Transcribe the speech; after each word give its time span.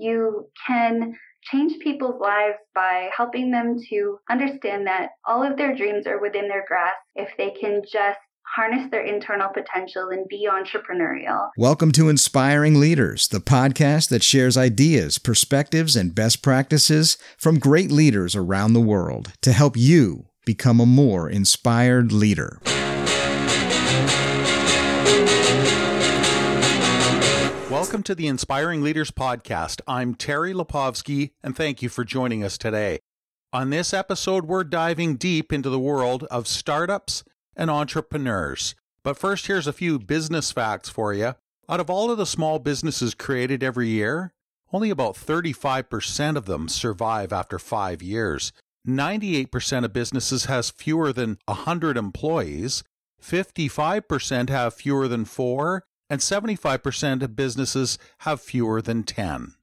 you 0.00 0.48
can 0.66 1.14
change 1.42 1.78
people's 1.80 2.20
lives 2.20 2.58
by 2.74 3.10
helping 3.16 3.50
them 3.50 3.76
to 3.90 4.18
understand 4.30 4.86
that 4.86 5.10
all 5.26 5.42
of 5.42 5.56
their 5.56 5.74
dreams 5.74 6.06
are 6.06 6.20
within 6.20 6.48
their 6.48 6.64
grasp 6.66 6.98
if 7.14 7.28
they 7.36 7.50
can 7.50 7.82
just 7.90 8.18
harness 8.54 8.90
their 8.90 9.04
internal 9.04 9.48
potential 9.48 10.08
and 10.10 10.26
be 10.28 10.48
entrepreneurial. 10.50 11.48
Welcome 11.58 11.92
to 11.92 12.08
Inspiring 12.08 12.80
Leaders, 12.80 13.28
the 13.28 13.40
podcast 13.40 14.08
that 14.08 14.22
shares 14.22 14.56
ideas, 14.56 15.18
perspectives, 15.18 15.96
and 15.96 16.14
best 16.14 16.42
practices 16.42 17.18
from 17.36 17.58
great 17.58 17.90
leaders 17.90 18.34
around 18.34 18.72
the 18.72 18.80
world 18.80 19.32
to 19.42 19.52
help 19.52 19.76
you 19.76 20.26
become 20.46 20.80
a 20.80 20.86
more 20.86 21.28
inspired 21.28 22.10
leader. 22.10 22.60
Welcome 27.88 28.02
to 28.02 28.14
the 28.14 28.26
Inspiring 28.26 28.82
Leaders 28.82 29.10
Podcast. 29.10 29.80
I'm 29.88 30.14
Terry 30.14 30.52
Lipovski, 30.52 31.30
and 31.42 31.56
thank 31.56 31.80
you 31.80 31.88
for 31.88 32.04
joining 32.04 32.44
us 32.44 32.58
today. 32.58 32.98
On 33.50 33.70
this 33.70 33.94
episode, 33.94 34.44
we're 34.44 34.62
diving 34.62 35.16
deep 35.16 35.54
into 35.54 35.70
the 35.70 35.78
world 35.78 36.24
of 36.24 36.46
startups 36.46 37.24
and 37.56 37.70
entrepreneurs. 37.70 38.74
But 39.02 39.16
first, 39.16 39.46
here's 39.46 39.66
a 39.66 39.72
few 39.72 39.98
business 39.98 40.52
facts 40.52 40.90
for 40.90 41.14
you. 41.14 41.32
Out 41.66 41.80
of 41.80 41.88
all 41.88 42.10
of 42.10 42.18
the 42.18 42.26
small 42.26 42.58
businesses 42.58 43.14
created 43.14 43.62
every 43.62 43.88
year, 43.88 44.34
only 44.70 44.90
about 44.90 45.14
35% 45.14 46.36
of 46.36 46.44
them 46.44 46.68
survive 46.68 47.32
after 47.32 47.58
five 47.58 48.02
years. 48.02 48.52
98% 48.86 49.86
of 49.86 49.94
businesses 49.94 50.44
has 50.44 50.68
fewer 50.68 51.10
than 51.10 51.38
100 51.46 51.96
employees, 51.96 52.84
55% 53.22 54.50
have 54.50 54.74
fewer 54.74 55.08
than 55.08 55.24
four, 55.24 55.84
and 56.10 56.20
75% 56.20 57.22
of 57.22 57.36
businesses 57.36 57.98
have 58.18 58.40
fewer 58.40 58.80
than 58.80 59.02
10. 59.02 59.54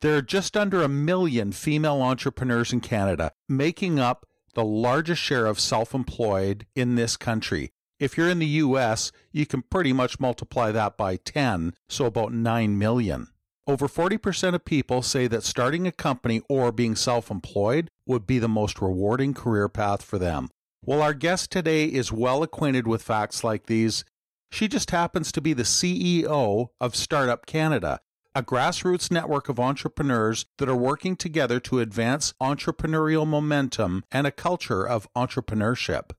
There 0.00 0.16
are 0.16 0.22
just 0.22 0.56
under 0.56 0.82
a 0.82 0.88
million 0.88 1.52
female 1.52 2.02
entrepreneurs 2.02 2.72
in 2.72 2.80
Canada, 2.80 3.32
making 3.48 4.00
up 4.00 4.26
the 4.54 4.64
largest 4.64 5.22
share 5.22 5.46
of 5.46 5.60
self 5.60 5.94
employed 5.94 6.66
in 6.74 6.96
this 6.96 7.16
country. 7.16 7.70
If 8.00 8.16
you're 8.16 8.28
in 8.28 8.40
the 8.40 8.46
US, 8.46 9.12
you 9.30 9.46
can 9.46 9.62
pretty 9.62 9.92
much 9.92 10.18
multiply 10.18 10.72
that 10.72 10.96
by 10.96 11.16
10, 11.16 11.74
so 11.88 12.06
about 12.06 12.32
9 12.32 12.76
million. 12.76 13.28
Over 13.68 13.86
40% 13.86 14.54
of 14.54 14.64
people 14.64 15.02
say 15.02 15.28
that 15.28 15.44
starting 15.44 15.86
a 15.86 15.92
company 15.92 16.42
or 16.48 16.72
being 16.72 16.96
self 16.96 17.30
employed 17.30 17.88
would 18.06 18.26
be 18.26 18.40
the 18.40 18.48
most 18.48 18.82
rewarding 18.82 19.34
career 19.34 19.68
path 19.68 20.02
for 20.02 20.18
them. 20.18 20.48
Well, 20.84 21.00
our 21.00 21.14
guest 21.14 21.52
today 21.52 21.84
is 21.84 22.10
well 22.10 22.42
acquainted 22.42 22.88
with 22.88 23.02
facts 23.02 23.44
like 23.44 23.66
these 23.66 24.04
she 24.52 24.68
just 24.68 24.90
happens 24.90 25.32
to 25.32 25.40
be 25.40 25.54
the 25.54 25.62
CEO 25.62 26.68
of 26.78 26.94
Startup 26.94 27.46
Canada, 27.46 28.00
a 28.34 28.42
grassroots 28.42 29.10
network 29.10 29.48
of 29.48 29.58
entrepreneurs 29.58 30.44
that 30.58 30.68
are 30.68 30.76
working 30.76 31.16
together 31.16 31.58
to 31.58 31.80
advance 31.80 32.34
entrepreneurial 32.40 33.26
momentum 33.26 34.04
and 34.12 34.26
a 34.26 34.30
culture 34.30 34.86
of 34.86 35.08
entrepreneurship. 35.16 36.10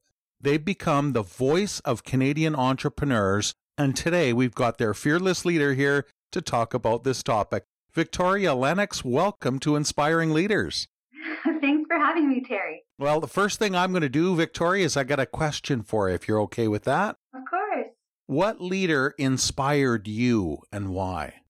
They've 0.41 0.65
become 0.65 1.13
the 1.13 1.21
voice 1.21 1.79
of 1.81 2.03
Canadian 2.03 2.55
entrepreneurs, 2.55 3.53
and 3.77 3.95
today 3.95 4.33
we've 4.33 4.55
got 4.55 4.79
their 4.79 4.95
fearless 4.95 5.45
leader 5.45 5.75
here 5.75 6.07
to 6.31 6.41
talk 6.41 6.73
about 6.73 7.03
this 7.03 7.21
topic. 7.21 7.65
Victoria 7.93 8.55
Lennox, 8.55 9.05
welcome 9.05 9.59
to 9.59 9.75
Inspiring 9.75 10.33
Leaders. 10.33 10.87
Thanks 11.61 11.87
for 11.87 11.97
having 11.97 12.29
me, 12.29 12.41
Terry. 12.41 12.83
Well, 12.97 13.19
the 13.19 13.27
first 13.27 13.59
thing 13.59 13.75
I'm 13.75 13.91
going 13.91 14.01
to 14.01 14.09
do, 14.09 14.35
Victoria, 14.35 14.85
is 14.85 14.97
I 14.97 15.03
got 15.03 15.19
a 15.19 15.27
question 15.27 15.83
for 15.83 16.09
you, 16.09 16.15
if 16.15 16.27
you're 16.27 16.41
okay 16.41 16.67
with 16.67 16.83
that. 16.85 17.17
What 18.27 18.61
leader 18.61 19.13
inspired 19.17 20.07
you 20.07 20.59
and 20.71 20.93
why? 20.93 21.41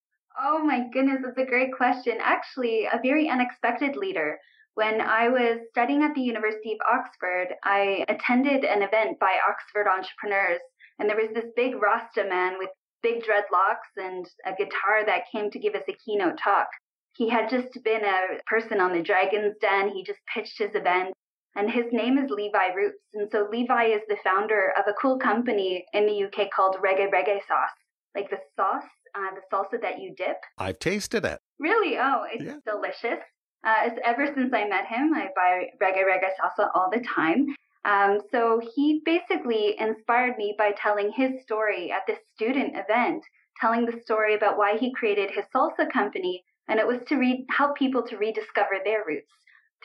Oh 0.41 0.57
my 0.57 0.87
goodness, 0.91 1.19
that's 1.23 1.37
a 1.37 1.45
great 1.45 1.71
question. 1.71 2.17
Actually, 2.19 2.85
a 2.85 2.99
very 3.03 3.29
unexpected 3.29 3.95
leader. 3.95 4.39
When 4.73 4.99
I 4.99 5.29
was 5.29 5.59
studying 5.69 6.01
at 6.01 6.15
the 6.15 6.21
University 6.21 6.73
of 6.73 6.79
Oxford, 6.91 7.53
I 7.63 8.03
attended 8.09 8.63
an 8.65 8.81
event 8.81 9.19
by 9.19 9.37
Oxford 9.47 9.87
entrepreneurs, 9.87 10.61
and 10.97 11.07
there 11.07 11.15
was 11.15 11.29
this 11.35 11.51
big 11.55 11.75
Rasta 11.79 12.23
man 12.27 12.55
with 12.57 12.69
big 13.03 13.21
dreadlocks 13.21 13.93
and 13.95 14.25
a 14.43 14.55
guitar 14.55 15.05
that 15.05 15.29
came 15.31 15.51
to 15.51 15.59
give 15.59 15.75
us 15.75 15.83
a 15.87 15.97
keynote 16.03 16.39
talk. 16.43 16.69
He 17.15 17.29
had 17.29 17.51
just 17.51 17.83
been 17.83 18.03
a 18.03 18.41
person 18.47 18.81
on 18.81 18.93
the 18.93 19.03
Dragon's 19.03 19.53
Den. 19.61 19.89
He 19.89 20.03
just 20.03 20.21
pitched 20.33 20.57
his 20.57 20.73
event 20.73 21.13
and 21.55 21.69
his 21.69 21.85
name 21.91 22.17
is 22.17 22.29
Levi 22.29 22.73
Roots. 22.75 22.99
And 23.13 23.29
so 23.31 23.47
Levi 23.51 23.85
is 23.85 24.01
the 24.07 24.17
founder 24.23 24.73
of 24.77 24.85
a 24.87 24.93
cool 24.93 25.17
company 25.19 25.85
in 25.93 26.05
the 26.05 26.23
UK 26.23 26.49
called 26.51 26.77
Reggae 26.83 27.11
Reggae 27.11 27.39
Sauce, 27.47 27.77
like 28.15 28.29
the 28.29 28.39
sauce, 28.55 28.89
uh, 29.15 29.35
the 29.35 29.41
salsa 29.51 29.81
that 29.81 29.99
you 29.99 30.13
dip. 30.15 30.37
I've 30.57 30.79
tasted 30.79 31.25
it. 31.25 31.39
Really? 31.59 31.97
Oh, 31.97 32.23
it's 32.31 32.43
yeah. 32.43 32.57
delicious. 32.65 33.23
Uh, 33.65 33.85
it's 33.85 33.99
ever 34.03 34.25
since 34.25 34.53
I 34.53 34.67
met 34.67 34.87
him, 34.87 35.13
I 35.13 35.27
buy 35.35 35.69
Reggae 35.81 36.03
Reggae 36.03 36.31
salsa 36.41 36.69
all 36.73 36.89
the 36.91 37.05
time. 37.15 37.47
Um, 37.85 38.19
so 38.31 38.61
he 38.75 39.01
basically 39.05 39.75
inspired 39.79 40.37
me 40.37 40.55
by 40.57 40.71
telling 40.71 41.11
his 41.11 41.31
story 41.43 41.91
at 41.91 42.01
this 42.07 42.19
student 42.33 42.75
event, 42.75 43.23
telling 43.59 43.85
the 43.85 44.01
story 44.03 44.35
about 44.35 44.57
why 44.57 44.77
he 44.77 44.93
created 44.93 45.29
his 45.31 45.45
salsa 45.55 45.91
company, 45.91 46.43
and 46.67 46.79
it 46.79 46.87
was 46.87 46.99
to 47.07 47.15
re- 47.15 47.45
help 47.49 47.75
people 47.75 48.01
to 48.03 48.17
rediscover 48.17 48.79
their 48.83 49.03
roots 49.05 49.29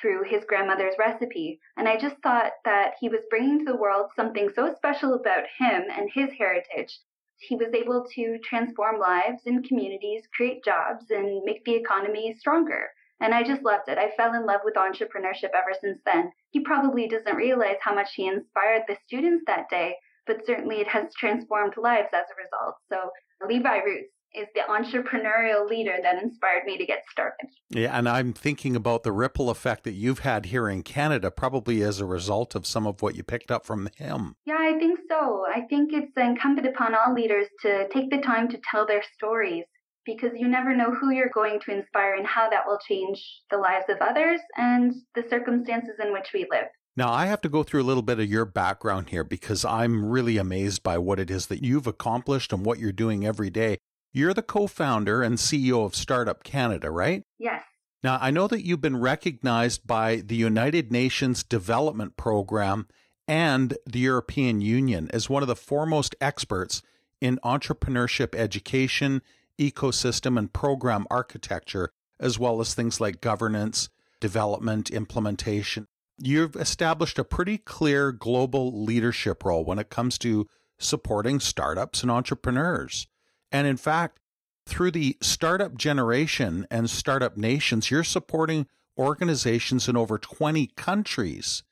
through 0.01 0.25
his 0.25 0.45
grandmother's 0.45 0.95
recipe. 0.99 1.61
And 1.77 1.89
I 1.89 1.97
just 1.97 2.17
thought 2.23 2.53
that 2.65 2.95
he 3.01 3.09
was 3.09 3.21
bringing 3.31 3.59
to 3.61 3.73
the 3.73 3.77
world 3.77 4.11
something 4.15 4.51
so 4.55 4.75
special 4.75 5.15
about 5.15 5.45
him 5.59 5.85
and 5.91 6.11
his 6.13 6.31
heritage. 6.39 7.01
He 7.41 7.57
was 7.57 7.73
able 7.73 8.05
to 8.15 8.39
transform 8.43 8.99
lives 8.99 9.43
in 9.47 9.63
communities, 9.63 10.27
create 10.35 10.65
jobs, 10.65 11.11
and 11.11 11.45
make 11.45 11.65
the 11.65 11.75
economy 11.75 12.35
stronger. 12.39 12.91
And 13.21 13.35
I 13.35 13.43
just 13.43 13.63
loved 13.63 13.89
it. 13.89 13.99
I 13.99 14.11
fell 14.17 14.35
in 14.35 14.47
love 14.47 14.61
with 14.65 14.75
entrepreneurship 14.75 15.51
ever 15.55 15.75
since 15.81 16.01
then. 16.05 16.33
He 16.51 16.61
probably 16.61 17.09
doesn't 17.09 17.37
realize 17.37 17.79
how 17.81 17.95
much 17.95 18.15
he 18.15 18.27
inspired 18.27 18.83
the 18.87 18.97
students 19.07 19.45
that 19.47 19.69
day, 19.69 19.97
but 20.27 20.45
certainly 20.47 20.81
it 20.81 20.89
has 20.89 21.15
transformed 21.15 21.77
lives 21.77 22.11
as 22.13 22.27
a 22.31 22.43
result. 22.43 22.77
So 22.89 23.11
Levi 23.47 23.79
Roots 23.79 24.13
is 24.35 24.47
the 24.55 24.61
entrepreneurial 24.69 25.69
leader 25.69 25.97
that 26.03 26.23
inspired 26.23 26.65
me 26.67 26.77
to 26.79 26.87
get 26.87 27.03
started. 27.11 27.49
Yeah, 27.71 27.97
and 27.97 28.09
I'm 28.09 28.33
thinking 28.33 28.77
about 28.77 29.03
the 29.03 29.13
ripple 29.13 29.51
effect 29.51 29.85
that 29.85 29.93
you've 29.93 30.21
had 30.21 30.47
here 30.47 30.69
in 30.69 30.83
Canada, 30.83 31.31
probably 31.31 31.83
as 31.83 32.01
a 32.01 32.07
result 32.07 32.55
of 32.55 32.67
some 32.67 32.87
of 32.87 33.03
what 33.03 33.15
you 33.15 33.23
picked 33.23 33.51
up 33.51 33.65
from 33.65 33.89
him. 33.97 34.35
Yeah, 34.45 34.59
I 34.59 34.79
think 34.79 35.01
so. 35.09 35.45
I 35.53 35.63
think 35.63 35.93
it's 35.93 36.13
incumbent 36.17 36.67
upon 36.67 36.95
all 36.95 37.15
leaders 37.15 37.47
to 37.63 37.89
take 37.89 38.11
the 38.11 38.21
time 38.21 38.49
to 38.49 38.59
tell 38.71 38.87
their 38.87 39.03
stories 39.17 39.65
because 40.05 40.31
you 40.35 40.49
never 40.49 40.75
know 40.75 40.95
who 40.95 41.11
you're 41.11 41.31
going 41.35 41.61
to 41.67 41.77
inspire 41.77 42.15
and 42.15 42.27
how 42.27 42.49
that 42.49 42.65
will 42.67 42.79
change 42.89 43.23
the 43.51 43.59
lives 43.59 43.85
of 43.89 43.99
others 44.01 44.41
and 44.57 44.95
the 45.15 45.23
circumstances 45.29 45.97
in 46.03 46.13
which 46.13 46.29
we 46.33 46.47
live. 46.51 46.67
Now, 46.97 47.13
I 47.13 47.27
have 47.27 47.41
to 47.43 47.49
go 47.49 47.63
through 47.63 47.83
a 47.83 47.85
little 47.85 48.03
bit 48.03 48.19
of 48.19 48.29
your 48.29 48.45
background 48.45 49.11
here 49.11 49.23
because 49.23 49.65
I'm 49.65 50.05
really 50.05 50.37
amazed 50.37 50.83
by 50.83 50.99
what 50.99 51.21
it 51.21 51.31
is 51.31 51.47
that 51.47 51.63
you've 51.63 51.87
accomplished 51.87 52.53
and 52.53 52.65
what 52.65 52.81
you're 52.81 52.91
doing 52.91 53.25
every 53.25 53.51
day. 53.51 53.79
You're 54.13 54.35
the 54.35 54.43
co 54.43 54.67
founder 54.67 55.23
and 55.23 55.37
CEO 55.37 55.85
of 55.85 55.95
Startup 55.95 56.43
Canada, 56.43 56.91
right? 56.91 57.23
Yes. 57.39 57.63
Now, 58.03 58.19
I 58.21 58.31
know 58.31 58.47
that 58.47 58.65
you've 58.65 58.81
been 58.81 59.01
recognized 59.01 59.87
by 59.87 60.17
the 60.17 60.37
United 60.37 60.93
Nations 60.93 61.43
Development 61.43 62.17
Program 62.17 62.87
and 63.27 63.77
the 63.85 63.99
European 63.99 64.61
Union 64.61 65.11
as 65.13 65.29
one 65.29 65.43
of 65.43 65.49
the 65.49 65.57
foremost 65.57 66.15
experts 66.21 66.81
in 67.21 67.39
entrepreneurship 67.45 68.35
education, 68.35 69.21
ecosystem, 69.59 70.39
and 70.39 70.53
program 70.53 71.07
architecture, 71.11 71.91
as 72.21 72.39
well 72.39 72.61
as 72.61 72.73
things 72.73 73.01
like 73.01 73.21
governance, 73.21 73.89
development, 74.21 74.91
implementation. 74.91 75.87
You've 76.21 76.57
established 76.57 77.19
a 77.19 77.25
pretty 77.25 77.59
clear 77.59 78.13
global 78.13 78.85
leadership 78.85 79.45
role 79.45 79.65
when 79.65 79.79
it 79.79 79.91
comes 79.91 80.19
to 80.19 80.47
supporting 80.79 81.41
startups 81.41 82.03
and 82.03 82.11
entrepreneurs. 82.11 83.07
And 83.51 83.67
in 83.67 83.77
fact, 83.77 84.21
through 84.67 84.91
the 84.91 85.17
startup 85.21 85.77
generation 85.77 86.67
and 86.71 86.91
startup 86.91 87.37
nations, 87.37 87.91
you're 87.91 88.05
supporting 88.05 88.67
organizations 88.99 89.89
in 89.89 89.97
over 89.97 90.19
20 90.19 90.67
countries. 90.77 91.63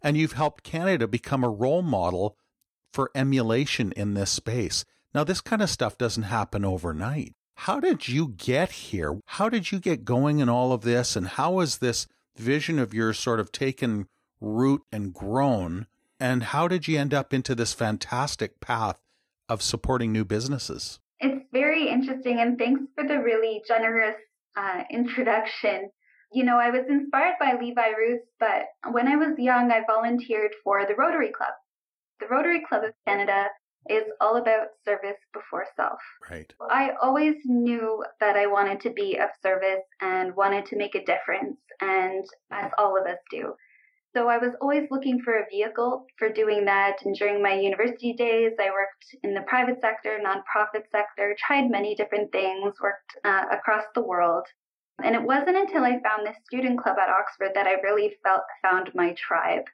And 0.00 0.16
you've 0.16 0.32
helped 0.32 0.64
Canada 0.64 1.08
become 1.08 1.44
a 1.44 1.50
role 1.50 1.82
model 1.82 2.36
for 2.92 3.10
emulation 3.14 3.92
in 3.92 4.14
this 4.14 4.30
space. 4.30 4.84
Now, 5.14 5.24
this 5.24 5.40
kind 5.40 5.60
of 5.60 5.70
stuff 5.70 5.98
doesn't 5.98 6.24
happen 6.24 6.64
overnight. 6.64 7.34
How 7.62 7.80
did 7.80 8.08
you 8.08 8.28
get 8.36 8.70
here? 8.70 9.20
How 9.26 9.48
did 9.48 9.72
you 9.72 9.80
get 9.80 10.04
going 10.04 10.38
in 10.38 10.48
all 10.48 10.72
of 10.72 10.82
this? 10.82 11.16
And 11.16 11.26
how 11.26 11.58
has 11.58 11.78
this 11.78 12.06
vision 12.36 12.78
of 12.78 12.94
yours 12.94 13.18
sort 13.18 13.40
of 13.40 13.50
taken 13.50 14.06
root 14.40 14.82
and 14.92 15.12
grown? 15.12 15.86
And 16.20 16.44
how 16.44 16.68
did 16.68 16.86
you 16.86 16.98
end 16.98 17.12
up 17.12 17.34
into 17.34 17.54
this 17.54 17.72
fantastic 17.72 18.60
path 18.60 19.02
of 19.48 19.60
supporting 19.60 20.12
new 20.12 20.24
businesses? 20.24 21.00
Very 21.78 21.90
interesting, 21.90 22.40
and 22.40 22.58
thanks 22.58 22.80
for 22.96 23.06
the 23.06 23.20
really 23.20 23.62
generous 23.68 24.16
uh, 24.56 24.82
introduction. 24.90 25.90
You 26.32 26.42
know, 26.42 26.58
I 26.58 26.70
was 26.70 26.86
inspired 26.88 27.36
by 27.38 27.52
Levi 27.52 27.90
Roots, 27.90 28.26
but 28.40 28.64
when 28.90 29.06
I 29.06 29.14
was 29.14 29.38
young, 29.38 29.70
I 29.70 29.82
volunteered 29.86 30.50
for 30.64 30.84
the 30.86 30.96
Rotary 30.96 31.30
Club. 31.30 31.52
The 32.18 32.26
Rotary 32.26 32.64
Club 32.68 32.82
of 32.82 32.94
Canada 33.06 33.46
is 33.88 34.02
all 34.20 34.38
about 34.38 34.70
service 34.84 35.20
before 35.32 35.66
self. 35.76 36.00
Right. 36.28 36.52
I 36.68 36.94
always 37.00 37.36
knew 37.44 38.04
that 38.18 38.34
I 38.34 38.48
wanted 38.48 38.80
to 38.80 38.90
be 38.90 39.16
of 39.16 39.30
service 39.40 39.84
and 40.00 40.34
wanted 40.34 40.66
to 40.66 40.76
make 40.76 40.96
a 40.96 41.04
difference, 41.04 41.60
and 41.80 42.24
as 42.50 42.72
all 42.76 43.00
of 43.00 43.06
us 43.06 43.18
do. 43.30 43.54
So 44.14 44.28
I 44.28 44.38
was 44.38 44.54
always 44.60 44.88
looking 44.90 45.20
for 45.20 45.34
a 45.34 45.46
vehicle 45.50 46.06
for 46.18 46.32
doing 46.32 46.64
that. 46.64 46.96
And 47.04 47.14
during 47.14 47.42
my 47.42 47.54
university 47.54 48.14
days, 48.14 48.52
I 48.58 48.70
worked 48.70 49.04
in 49.22 49.34
the 49.34 49.42
private 49.42 49.80
sector, 49.80 50.18
nonprofit 50.24 50.84
sector, 50.90 51.36
tried 51.38 51.70
many 51.70 51.94
different 51.94 52.32
things, 52.32 52.74
worked 52.80 53.16
uh, 53.24 53.44
across 53.50 53.84
the 53.94 54.02
world. 54.02 54.46
And 55.02 55.14
it 55.14 55.22
wasn't 55.22 55.56
until 55.56 55.84
I 55.84 56.00
found 56.02 56.26
this 56.26 56.36
student 56.44 56.82
club 56.82 56.96
at 56.98 57.10
Oxford 57.10 57.52
that 57.54 57.66
I 57.66 57.80
really 57.82 58.16
felt 58.24 58.42
found 58.62 58.90
my 58.94 59.14
tribe. 59.14 59.64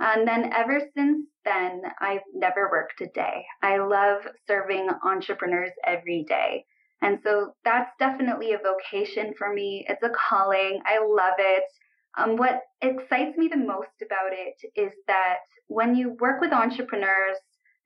And 0.00 0.26
then 0.26 0.52
ever 0.52 0.80
since 0.96 1.26
then, 1.44 1.82
I've 2.00 2.22
never 2.34 2.68
worked 2.70 3.00
a 3.02 3.06
day. 3.08 3.44
I 3.62 3.78
love 3.78 4.22
serving 4.48 4.88
entrepreneurs 5.04 5.70
every 5.86 6.24
day. 6.24 6.64
And 7.02 7.18
so 7.22 7.54
that's 7.64 7.90
definitely 7.98 8.52
a 8.52 8.58
vocation 8.58 9.34
for 9.36 9.52
me. 9.52 9.84
It's 9.88 10.02
a 10.02 10.10
calling. 10.10 10.80
I 10.84 10.98
love 11.04 11.34
it. 11.38 11.64
Um, 12.18 12.36
what 12.36 12.60
excites 12.82 13.36
me 13.38 13.48
the 13.48 13.56
most 13.56 14.02
about 14.04 14.32
it 14.32 14.54
is 14.76 14.92
that 15.06 15.38
when 15.68 15.94
you 15.94 16.16
work 16.20 16.40
with 16.40 16.52
entrepreneurs 16.52 17.38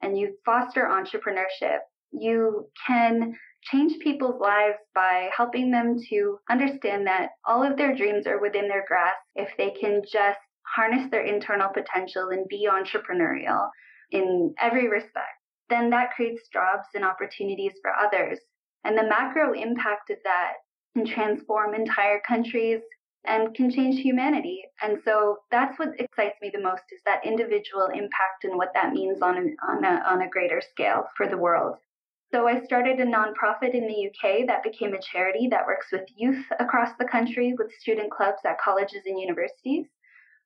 and 0.02 0.18
you 0.18 0.36
foster 0.44 0.82
entrepreneurship, 0.82 1.78
you 2.12 2.68
can 2.86 3.34
change 3.62 3.98
people's 4.02 4.40
lives 4.40 4.78
by 4.94 5.28
helping 5.36 5.70
them 5.70 5.96
to 6.10 6.38
understand 6.50 7.06
that 7.06 7.30
all 7.46 7.62
of 7.62 7.76
their 7.76 7.94
dreams 7.94 8.26
are 8.26 8.40
within 8.40 8.68
their 8.68 8.84
grasp 8.86 9.18
if 9.34 9.50
they 9.56 9.70
can 9.70 10.02
just 10.10 10.38
harness 10.62 11.10
their 11.10 11.24
internal 11.24 11.68
potential 11.68 12.28
and 12.30 12.46
be 12.48 12.68
entrepreneurial 12.70 13.68
in 14.10 14.54
every 14.60 14.88
respect. 14.88 15.36
Then 15.68 15.90
that 15.90 16.12
creates 16.14 16.48
jobs 16.52 16.86
and 16.94 17.04
opportunities 17.04 17.72
for 17.82 17.92
others. 17.92 18.38
And 18.84 18.96
the 18.96 19.08
macro 19.08 19.52
impact 19.52 20.10
of 20.10 20.18
that 20.24 20.52
can 20.94 21.06
transform 21.06 21.74
entire 21.74 22.20
countries 22.26 22.80
and 23.26 23.54
can 23.54 23.70
change 23.70 24.00
humanity. 24.00 24.62
And 24.82 24.98
so 25.04 25.38
that's 25.50 25.78
what 25.78 25.98
excites 25.98 26.36
me 26.40 26.50
the 26.52 26.62
most 26.62 26.82
is 26.92 27.00
that 27.04 27.26
individual 27.26 27.86
impact 27.86 28.44
and 28.44 28.56
what 28.56 28.72
that 28.74 28.92
means 28.92 29.22
on 29.22 29.36
a, 29.36 29.70
on 29.70 29.84
a, 29.84 30.02
on 30.06 30.22
a 30.22 30.28
greater 30.28 30.60
scale 30.60 31.04
for 31.16 31.28
the 31.28 31.36
world. 31.36 31.76
So 32.32 32.48
I 32.48 32.64
started 32.64 32.98
a 32.98 33.06
nonprofit 33.06 33.72
in 33.74 33.86
the 33.86 34.08
UK 34.08 34.46
that 34.48 34.64
became 34.64 34.94
a 34.94 35.00
charity 35.00 35.48
that 35.50 35.66
works 35.66 35.86
with 35.92 36.02
youth 36.16 36.44
across 36.58 36.90
the 36.98 37.04
country 37.04 37.54
with 37.56 37.72
student 37.80 38.10
clubs 38.10 38.40
at 38.44 38.60
colleges 38.60 39.02
and 39.06 39.18
universities. 39.18 39.86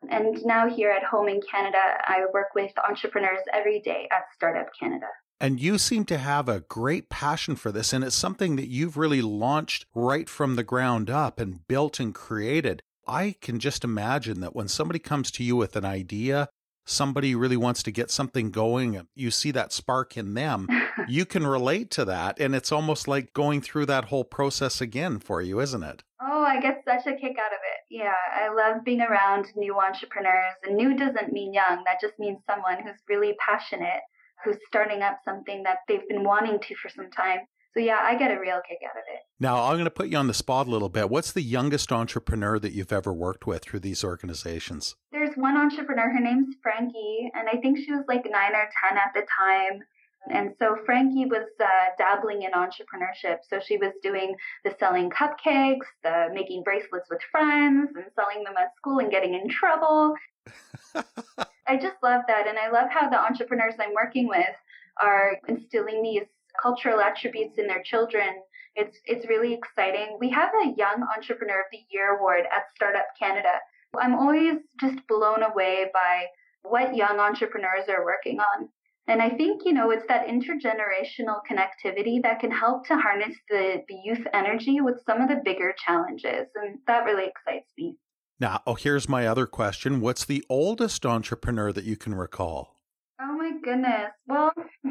And 0.08 0.42
now 0.44 0.68
here 0.68 0.90
at 0.90 1.04
home 1.04 1.28
in 1.28 1.40
Canada, 1.50 1.78
I 2.06 2.24
work 2.32 2.54
with 2.54 2.72
entrepreneurs 2.88 3.42
every 3.52 3.80
day 3.80 4.08
at 4.10 4.24
Startup 4.34 4.68
Canada. 4.78 5.06
And 5.42 5.58
you 5.58 5.78
seem 5.78 6.04
to 6.04 6.18
have 6.18 6.50
a 6.50 6.60
great 6.60 7.08
passion 7.08 7.56
for 7.56 7.72
this, 7.72 7.94
and 7.94 8.04
it's 8.04 8.14
something 8.14 8.56
that 8.56 8.68
you've 8.68 8.98
really 8.98 9.22
launched 9.22 9.86
right 9.94 10.28
from 10.28 10.54
the 10.54 10.62
ground 10.62 11.08
up 11.08 11.40
and 11.40 11.66
built 11.66 11.98
and 11.98 12.14
created. 12.14 12.82
I 13.06 13.36
can 13.40 13.58
just 13.58 13.82
imagine 13.82 14.40
that 14.40 14.54
when 14.54 14.68
somebody 14.68 14.98
comes 14.98 15.30
to 15.32 15.42
you 15.42 15.56
with 15.56 15.76
an 15.76 15.86
idea, 15.86 16.50
somebody 16.84 17.34
really 17.34 17.56
wants 17.56 17.82
to 17.84 17.90
get 17.90 18.10
something 18.10 18.50
going, 18.50 19.06
you 19.14 19.30
see 19.30 19.50
that 19.52 19.72
spark 19.72 20.18
in 20.18 20.34
them, 20.34 20.68
you 21.08 21.24
can 21.24 21.46
relate 21.46 21.90
to 21.92 22.04
that. 22.04 22.38
And 22.38 22.54
it's 22.54 22.70
almost 22.70 23.08
like 23.08 23.32
going 23.32 23.62
through 23.62 23.86
that 23.86 24.06
whole 24.06 24.24
process 24.24 24.82
again 24.82 25.18
for 25.20 25.40
you, 25.40 25.58
isn't 25.58 25.82
it? 25.82 26.02
Oh, 26.20 26.42
I 26.42 26.60
get 26.60 26.82
such 26.84 27.06
a 27.06 27.16
kick 27.16 27.36
out 27.38 27.52
of 27.52 27.60
it. 27.64 27.80
Yeah, 27.88 28.12
I 28.34 28.52
love 28.52 28.84
being 28.84 29.00
around 29.00 29.46
new 29.56 29.80
entrepreneurs. 29.80 30.54
And 30.64 30.76
new 30.76 30.98
doesn't 30.98 31.32
mean 31.32 31.54
young, 31.54 31.82
that 31.86 31.98
just 31.98 32.18
means 32.18 32.40
someone 32.46 32.76
who's 32.84 33.00
really 33.08 33.34
passionate 33.44 34.02
who's 34.44 34.56
starting 34.66 35.02
up 35.02 35.18
something 35.24 35.62
that 35.64 35.78
they've 35.88 36.06
been 36.08 36.24
wanting 36.24 36.58
to 36.60 36.74
for 36.76 36.88
some 36.88 37.10
time. 37.10 37.40
So 37.72 37.80
yeah, 37.80 37.98
I 38.02 38.16
get 38.16 38.32
a 38.32 38.40
real 38.40 38.60
kick 38.68 38.78
out 38.84 38.96
of 38.96 39.04
it. 39.12 39.20
Now, 39.38 39.64
I'm 39.64 39.74
going 39.74 39.84
to 39.84 39.90
put 39.90 40.08
you 40.08 40.18
on 40.18 40.26
the 40.26 40.34
spot 40.34 40.66
a 40.66 40.70
little 40.70 40.88
bit. 40.88 41.08
What's 41.08 41.32
the 41.32 41.42
youngest 41.42 41.92
entrepreneur 41.92 42.58
that 42.58 42.72
you've 42.72 42.92
ever 42.92 43.12
worked 43.12 43.46
with 43.46 43.62
through 43.62 43.80
these 43.80 44.02
organizations? 44.02 44.96
There's 45.12 45.34
one 45.36 45.56
entrepreneur, 45.56 46.10
her 46.10 46.20
name's 46.20 46.56
Frankie, 46.62 47.30
and 47.32 47.48
I 47.48 47.58
think 47.60 47.78
she 47.78 47.92
was 47.92 48.04
like 48.08 48.24
9 48.24 48.34
or 48.34 48.68
10 48.88 48.98
at 48.98 49.12
the 49.14 49.22
time. 49.38 49.82
And 50.28 50.52
so 50.58 50.76
Frankie 50.84 51.24
was 51.24 51.48
uh, 51.60 51.66
dabbling 51.96 52.42
in 52.42 52.50
entrepreneurship. 52.52 53.38
So 53.48 53.60
she 53.64 53.78
was 53.78 53.92
doing 54.02 54.34
the 54.64 54.74
selling 54.78 55.08
cupcakes, 55.08 55.86
the 56.02 56.28
making 56.34 56.62
bracelets 56.62 57.08
with 57.08 57.20
friends, 57.30 57.90
and 57.96 58.04
selling 58.14 58.44
them 58.44 58.54
at 58.58 58.76
school 58.76 58.98
and 58.98 59.10
getting 59.10 59.34
in 59.34 59.48
trouble. 59.48 60.14
I 61.70 61.76
just 61.76 62.02
love 62.02 62.22
that. 62.26 62.48
And 62.48 62.58
I 62.58 62.68
love 62.70 62.90
how 62.90 63.08
the 63.08 63.20
entrepreneurs 63.20 63.74
I'm 63.78 63.94
working 63.94 64.26
with 64.26 64.56
are 65.00 65.38
instilling 65.46 66.02
these 66.02 66.26
cultural 66.60 67.00
attributes 67.00 67.58
in 67.58 67.68
their 67.68 67.82
children. 67.84 68.28
It's, 68.74 68.98
it's 69.04 69.28
really 69.28 69.54
exciting. 69.54 70.16
We 70.18 70.30
have 70.30 70.50
a 70.64 70.74
Young 70.76 71.06
Entrepreneur 71.16 71.60
of 71.60 71.66
the 71.70 71.78
Year 71.92 72.18
award 72.18 72.40
at 72.40 72.64
Startup 72.74 73.06
Canada. 73.16 73.54
I'm 73.96 74.16
always 74.16 74.58
just 74.80 74.98
blown 75.06 75.44
away 75.44 75.86
by 75.94 76.24
what 76.62 76.96
young 76.96 77.20
entrepreneurs 77.20 77.88
are 77.88 78.04
working 78.04 78.40
on. 78.40 78.68
And 79.06 79.22
I 79.22 79.30
think, 79.30 79.62
you 79.64 79.72
know, 79.72 79.90
it's 79.92 80.06
that 80.08 80.26
intergenerational 80.26 81.40
connectivity 81.48 82.20
that 82.22 82.40
can 82.40 82.50
help 82.50 82.86
to 82.88 82.96
harness 82.96 83.36
the, 83.48 83.82
the 83.88 83.96
youth 84.04 84.26
energy 84.34 84.80
with 84.80 84.96
some 85.06 85.20
of 85.20 85.28
the 85.28 85.40
bigger 85.44 85.72
challenges. 85.86 86.48
And 86.56 86.78
that 86.88 87.04
really 87.04 87.26
excites 87.26 87.70
me. 87.78 87.96
Now, 88.40 88.62
oh, 88.66 88.74
here's 88.74 89.06
my 89.06 89.26
other 89.26 89.46
question. 89.46 90.00
What's 90.00 90.24
the 90.24 90.42
oldest 90.48 91.04
entrepreneur 91.04 91.72
that 91.72 91.84
you 91.84 91.96
can 91.96 92.14
recall? 92.14 92.80
Oh 93.20 93.36
my 93.36 93.52
goodness. 93.62 94.12
Well, 94.26 94.52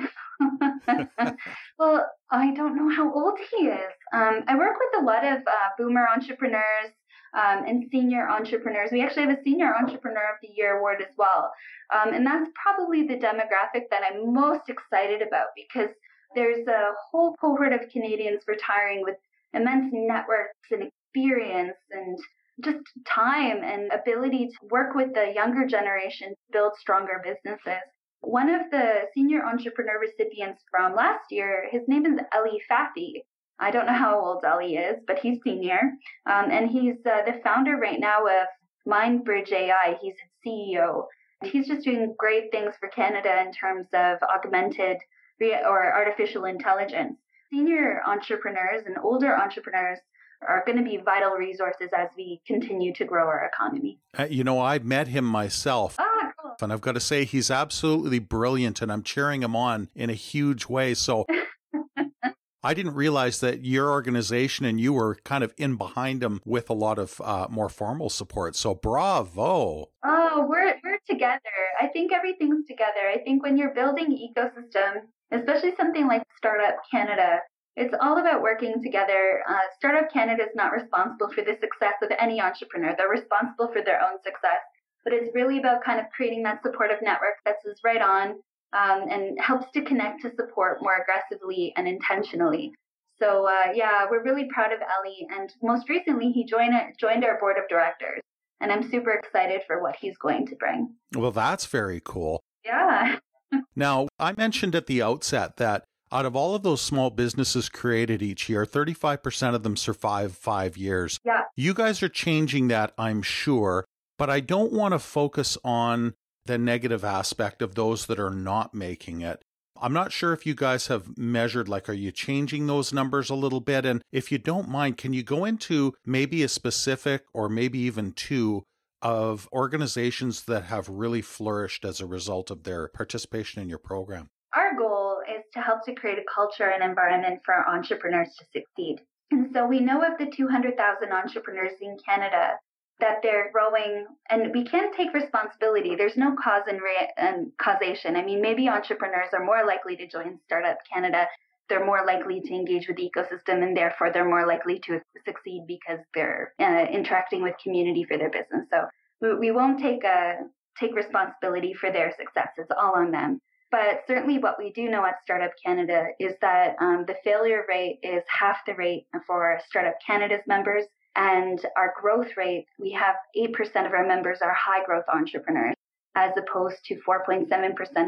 well, 1.80 2.06
I 2.30 2.54
don't 2.54 2.76
know 2.76 2.96
how 2.96 3.12
old 3.12 3.40
he 3.50 3.66
is. 3.66 3.94
Um, 4.14 4.44
I 4.48 4.56
work 4.56 4.76
with 4.80 5.02
a 5.02 5.06
lot 5.06 5.26
of 5.26 5.40
uh, 5.40 5.70
boomer 5.80 6.08
entrepreneurs 6.08 6.94
um, 7.34 7.66
and 7.68 7.86
senior 7.92 8.30
entrepreneurs. 8.30 8.92
We 8.92 9.02
actually 9.02 9.24
have 9.24 9.40
a 9.40 9.44
Senior 9.44 9.74
Entrepreneur 9.76 10.34
of 10.34 10.38
the 10.44 10.50
Year 10.56 10.78
award 10.78 11.02
as 11.02 11.12
well. 11.18 11.52
Um, 11.92 12.14
and 12.14 12.24
that's 12.24 12.52
probably 12.54 13.08
the 13.08 13.16
demographic 13.16 13.90
that 13.90 14.02
I'm 14.12 14.32
most 14.32 14.70
excited 14.70 15.24
about 15.24 15.48
because 15.56 15.90
there's 16.36 16.68
a 16.68 16.92
whole 17.10 17.36
cohort 17.42 17.74
of 17.74 17.90
Canadians 17.92 18.44
retiring 18.48 19.02
with 19.02 19.16
immense 19.54 19.90
networks 19.92 20.70
and 20.72 20.84
experience 20.84 21.78
and 21.90 22.20
just 22.64 22.80
time 23.06 23.64
and 23.64 23.92
ability 23.92 24.48
to 24.48 24.68
work 24.70 24.96
with 24.96 25.14
the 25.14 25.32
younger 25.34 25.66
generation 25.66 26.30
to 26.30 26.36
build 26.52 26.74
stronger 26.80 27.22
businesses. 27.24 27.82
One 28.22 28.50
of 28.50 28.70
the 28.72 29.04
senior 29.14 29.46
entrepreneur 29.46 30.00
recipients 30.00 30.62
from 30.70 30.96
last 30.96 31.32
year, 31.32 31.68
his 31.72 31.84
name 31.88 32.06
is 32.06 32.20
Eli 32.36 32.58
Fathi. 32.70 33.24
I 33.60 33.72
don't 33.72 33.86
know 33.86 33.94
how 33.94 34.20
old 34.20 34.44
Eli 34.44 34.92
is, 34.92 34.98
but 35.08 35.20
he's 35.20 35.40
senior. 35.44 35.80
Um, 36.26 36.52
and 36.52 36.70
he's 36.70 36.98
uh, 37.06 37.24
the 37.26 37.40
founder 37.44 37.78
right 37.78 38.00
now 38.00 38.26
of 38.26 38.48
MindBridge 38.88 39.52
AI. 39.52 39.98
He's 40.02 40.16
CEO. 40.46 41.06
He's 41.44 41.68
just 41.68 41.84
doing 41.84 42.14
great 42.18 42.52
things 42.52 42.76
for 42.80 42.90
Canada 42.90 43.42
in 43.42 43.54
terms 43.54 43.88
of 43.94 44.18
augmented 44.24 44.98
or 45.42 45.94
artificial 45.94 46.46
intelligence. 46.46 47.18
Senior 47.50 48.02
entrepreneurs 48.06 48.84
and 48.86 48.98
older 49.02 49.36
entrepreneurs 49.36 50.00
are 50.48 50.64
going 50.66 50.78
to 50.78 50.84
be 50.84 50.98
vital 50.98 51.32
resources 51.32 51.90
as 51.96 52.10
we 52.18 52.42
continue 52.48 52.94
to 52.94 53.06
grow 53.06 53.28
our 53.28 53.46
economy. 53.46 54.00
Uh, 54.18 54.28
you 54.30 54.44
know, 54.44 54.62
I 54.62 54.80
met 54.80 55.08
him 55.08 55.26
myself. 55.26 55.96
Ah, 56.00 56.32
cool. 56.42 56.56
And 56.62 56.74
I've 56.74 56.82
got 56.82 56.94
to 56.94 57.00
say, 57.00 57.26
he's 57.26 57.52
absolutely 57.52 58.20
brilliant, 58.20 58.82
and 58.82 58.92
I'm 58.92 59.04
cheering 59.04 59.44
him 59.44 59.56
on 59.56 59.90
in 59.96 60.10
a 60.10 60.14
huge 60.14 60.68
way. 60.68 60.94
So 60.94 61.26
I 62.64 62.74
didn't 62.74 62.96
realize 62.96 63.40
that 63.40 63.64
your 63.64 63.90
organization 63.90 64.66
and 64.66 64.80
you 64.82 64.92
were 64.92 65.16
kind 65.24 65.44
of 65.44 65.54
in 65.58 65.78
behind 65.78 66.22
him 66.22 66.42
with 66.46 66.70
a 66.70 66.74
lot 66.74 67.00
of 67.00 67.22
uh, 67.24 67.48
more 67.50 67.70
formal 67.70 68.10
support. 68.10 68.56
So 68.56 68.76
bravo. 68.76 69.90
Oh, 70.04 70.46
we're, 70.50 70.76
we're 70.84 71.00
together. 71.10 71.40
I 71.80 71.88
think 71.88 72.12
everything's 72.12 72.66
together. 72.68 73.10
I 73.14 73.20
think 73.20 73.44
when 73.44 73.58
you're 73.58 73.74
building 73.74 74.08
ecosystem, 74.08 75.04
especially 75.32 75.74
something 75.78 76.08
like 76.08 76.24
Startup 76.36 76.76
Canada, 76.92 77.40
it's 77.76 77.94
all 78.02 78.18
about 78.18 78.42
working 78.42 78.82
together. 78.84 79.44
Uh, 79.48 79.60
Startup 79.78 80.12
Canada 80.12 80.44
is 80.44 80.56
not 80.56 80.72
responsible 80.72 81.30
for 81.34 81.42
the 81.42 81.58
success 81.62 81.96
of 82.02 82.12
any 82.20 82.42
entrepreneur. 82.42 82.96
They're 82.98 83.10
responsible 83.10 83.70
for 83.72 83.82
their 83.82 84.02
own 84.02 84.18
success. 84.24 84.60
But 85.04 85.14
it's 85.14 85.34
really 85.34 85.60
about 85.60 85.84
kind 85.84 86.00
of 86.00 86.08
creating 86.16 86.44
that 86.44 86.62
supportive 86.62 87.02
network 87.02 87.36
that's 87.46 87.64
right 87.84 88.02
on 88.02 88.32
um, 88.74 89.08
and 89.10 89.40
helps 89.40 89.72
to 89.74 89.82
connect 89.82 90.22
to 90.24 90.32
support 90.36 90.82
more 90.82 90.98
aggressively 91.02 91.74
and 91.78 91.88
intentionally. 91.88 92.74
So 93.20 93.48
uh, 93.48 93.72
yeah, 93.74 94.06
we're 94.10 94.24
really 94.24 94.48
proud 94.54 94.72
of 94.72 94.80
Ellie, 94.80 95.28
and 95.30 95.52
most 95.62 95.90
recently 95.90 96.32
he 96.32 96.46
joined 96.46 96.74
joined 97.00 97.26
our 97.26 97.38
board 97.40 97.58
of 97.58 97.68
directors, 97.70 98.22
and 98.62 98.72
I'm 98.72 98.90
super 98.90 99.12
excited 99.12 99.62
for 99.68 99.82
what 99.82 99.96
he's 100.00 100.18
going 100.18 100.48
to 100.48 100.56
bring. 100.56 100.96
Well, 101.14 101.32
that's 101.32 101.66
very 101.66 102.02
cool. 102.04 102.40
Yeah. 102.64 103.18
now, 103.76 104.08
I 104.20 104.34
mentioned 104.34 104.76
at 104.76 104.88
the 104.88 105.02
outset 105.02 105.58
that 105.58 105.84
out 106.12 106.26
of 106.26 106.36
all 106.36 106.56
of 106.56 106.64
those 106.64 106.82
small 106.82 107.10
businesses 107.10 107.70
created 107.70 108.22
each 108.22 108.50
year, 108.50 108.66
35% 108.66 109.56
of 109.56 109.64
them 109.64 109.76
survive 109.76 110.36
five 110.36 110.78
years. 110.78 111.20
Yeah. 111.24 111.44
You 111.56 111.74
guys 111.74 112.02
are 112.02 112.10
changing 112.10 112.68
that, 112.70 112.94
I'm 112.98 113.22
sure, 113.22 113.86
but 114.18 114.30
I 114.30 114.40
don't 114.40 114.74
want 114.74 114.94
to 114.94 115.00
focus 115.00 115.58
on 115.64 116.16
the 116.46 116.58
negative 116.58 117.04
aspect 117.04 117.62
of 117.62 117.76
those 117.76 118.08
that 118.08 118.20
are 118.20 118.32
not 118.32 118.74
making 118.74 119.22
it. 119.22 119.42
I'm 119.82 119.94
not 119.94 120.12
sure 120.12 120.34
if 120.34 120.46
you 120.46 120.56
guys 120.56 120.88
have 120.88 121.18
measured, 121.18 121.70
like, 121.70 121.88
are 121.88 121.94
you 121.94 122.12
changing 122.12 122.68
those 122.68 122.92
numbers 122.92 123.30
a 123.30 123.36
little 123.36 123.62
bit? 123.62 123.86
And 123.86 124.02
if 124.12 124.32
you 124.32 124.38
don't 124.38 124.68
mind, 124.68 124.98
can 124.98 125.14
you 125.14 125.24
go 125.24 125.46
into 125.46 125.94
maybe 126.06 126.44
a 126.44 126.50
specific 126.50 127.24
or 127.34 127.48
maybe 127.48 127.80
even 127.80 128.12
two 128.12 128.64
of 129.02 129.48
organizations 129.54 130.44
that 130.46 130.64
have 130.66 130.90
really 130.90 131.22
flourished 131.22 131.86
as 131.86 132.02
a 132.02 132.06
result 132.06 132.52
of 132.52 132.64
their 132.64 132.90
participation 132.90 133.62
in 133.62 133.70
your 133.70 133.78
program? 133.78 134.28
Our 134.54 134.76
goal 134.76 135.09
to 135.54 135.62
help 135.62 135.84
to 135.86 135.96
create 135.96 136.18
a 136.18 136.24
culture 136.34 136.70
and 136.70 136.84
environment 136.84 137.42
for 137.46 137.68
entrepreneurs 137.68 138.30
to 138.38 138.46
succeed. 138.54 139.02
And 139.32 139.52
so 139.54 139.66
we 139.66 139.80
know 139.80 140.02
of 140.04 140.18
the 140.18 140.26
200,000 140.26 141.12
entrepreneurs 141.12 141.74
in 141.82 141.98
Canada 142.04 142.58
that 143.00 143.20
they're 143.24 143.52
growing 143.52 144.06
and 144.30 144.54
we 144.54 144.66
can't 144.66 144.94
take 144.96 145.14
responsibility. 145.14 145.96
There's 145.96 146.18
no 146.18 146.36
cause 146.36 146.64
and, 146.68 146.82
re- 146.82 147.12
and 147.18 147.52
causation. 147.58 148.16
I 148.16 148.24
mean, 148.24 148.42
maybe 148.42 148.68
entrepreneurs 148.68 149.30
are 149.34 149.44
more 149.44 149.66
likely 149.66 149.96
to 149.98 150.08
join 150.08 150.40
Startup 150.46 150.78
Canada. 150.92 151.28
They're 151.70 151.86
more 151.86 152.06
likely 152.06 152.42
to 152.42 152.54
engage 152.54 152.88
with 152.88 152.98
the 152.98 153.10
ecosystem 153.10 153.64
and 153.64 153.78
therefore 153.78 154.12
they're 154.12 154.28
more 154.28 154.46
likely 154.46 154.80
to 154.88 155.00
succeed 155.26 155.66
because 155.68 156.00
they're 156.14 156.54
uh, 156.60 156.88
interacting 156.92 157.42
with 157.42 157.56
community 157.64 158.04
for 158.04 158.18
their 158.18 158.32
business. 158.32 158.66
So 158.72 158.88
we, 159.22 159.36
we 159.36 159.52
won't 159.52 159.80
take 159.80 160.04
a, 160.04 160.40
take 160.78 160.96
responsibility 160.96 161.74
for 161.74 161.92
their 161.92 162.12
success. 162.18 162.50
It's 162.58 162.72
all 162.78 162.96
on 162.96 163.12
them. 163.12 163.40
But 163.72 164.04
certainly, 164.08 164.40
what 164.40 164.58
we 164.58 164.72
do 164.72 164.90
know 164.90 165.06
at 165.06 165.22
Startup 165.24 165.52
Canada 165.64 166.08
is 166.20 166.34
that 166.42 166.76
um, 166.80 167.06
the 167.06 167.16
failure 167.24 167.66
rate 167.70 168.00
is 168.02 168.24
half 168.28 168.58
the 168.66 168.74
rate 168.74 169.06
for 169.28 169.60
Startup 169.68 169.94
Canada's 170.06 170.42
members. 170.48 170.86
And 171.16 171.64
our 171.76 171.94
growth 172.00 172.36
rate, 172.38 172.66
we 172.80 172.92
have 172.92 173.16
8% 173.38 173.86
of 173.86 173.94
our 173.94 174.08
members 174.08 174.40
are 174.42 174.54
high 174.54 174.84
growth 174.86 175.06
entrepreneurs, 175.14 175.76
as 176.16 176.32
opposed 176.38 176.84
to 176.86 177.00
4.7% 177.08 177.48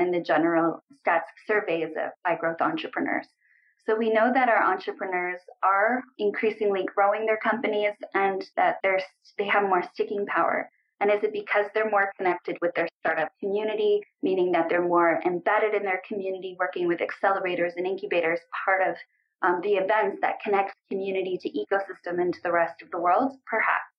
in 0.01 0.11
the 0.11 0.21
general 0.21 0.83
stats 1.05 1.23
surveys 1.45 1.89
of 1.97 2.11
high 2.25 2.37
growth 2.37 2.61
entrepreneurs. 2.61 3.27
So 3.85 3.95
we 3.95 4.11
know 4.11 4.31
that 4.33 4.49
our 4.49 4.63
entrepreneurs 4.63 5.41
are 5.63 6.03
increasingly 6.17 6.85
growing 6.95 7.25
their 7.25 7.37
companies 7.37 7.93
and 8.13 8.43
that 8.55 8.77
they 9.37 9.47
have 9.47 9.63
more 9.63 9.83
sticking 9.93 10.25
power. 10.27 10.69
And 11.01 11.09
is 11.09 11.23
it 11.23 11.33
because 11.33 11.65
they're 11.73 11.89
more 11.89 12.13
connected 12.15 12.57
with 12.61 12.75
their 12.75 12.87
startup 12.99 13.31
community, 13.39 14.01
meaning 14.21 14.51
that 14.51 14.69
they're 14.69 14.87
more 14.87 15.19
embedded 15.25 15.73
in 15.73 15.81
their 15.81 16.01
community, 16.07 16.55
working 16.59 16.87
with 16.87 16.99
accelerators 16.99 17.71
and 17.75 17.87
incubators, 17.87 18.39
part 18.65 18.87
of 18.87 18.95
um, 19.41 19.61
the 19.63 19.73
events 19.73 20.19
that 20.21 20.39
connect 20.43 20.75
community 20.91 21.39
to 21.41 21.49
ecosystem 21.49 22.21
and 22.21 22.35
to 22.35 22.39
the 22.43 22.51
rest 22.51 22.83
of 22.83 22.91
the 22.91 22.99
world? 22.99 23.33
Perhaps. 23.47 23.89